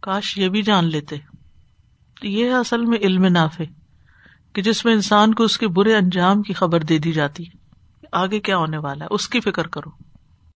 کاش 0.01 0.38
یہ 0.38 0.49
بھی 0.49 0.62
جان 0.62 0.86
لیتے۔ 0.86 1.15
یہ 2.23 2.53
اصل 2.53 2.86
میں 2.86 2.97
علم 2.97 3.25
نافے 3.25 3.65
کہ 4.53 4.62
جس 4.62 4.86
میں 4.86 4.93
انسان 4.93 5.34
کو 5.34 5.43
اس 5.43 5.58
کے 5.58 5.67
برے 5.67 5.95
انجام 5.95 6.41
کی 6.41 6.53
خبر 6.53 6.79
دے 6.79 6.97
دی 6.97 7.12
جاتی۔ 7.12 7.43
ہے 7.43 7.58
آگے 8.12 8.39
کیا 8.39 8.58
ہونے 8.58 8.77
والا 8.77 9.06
ہے؟ 9.06 9.13
اس 9.13 9.29
کی 9.29 9.39
فکر 9.39 9.67
کرو۔ 9.67 10.12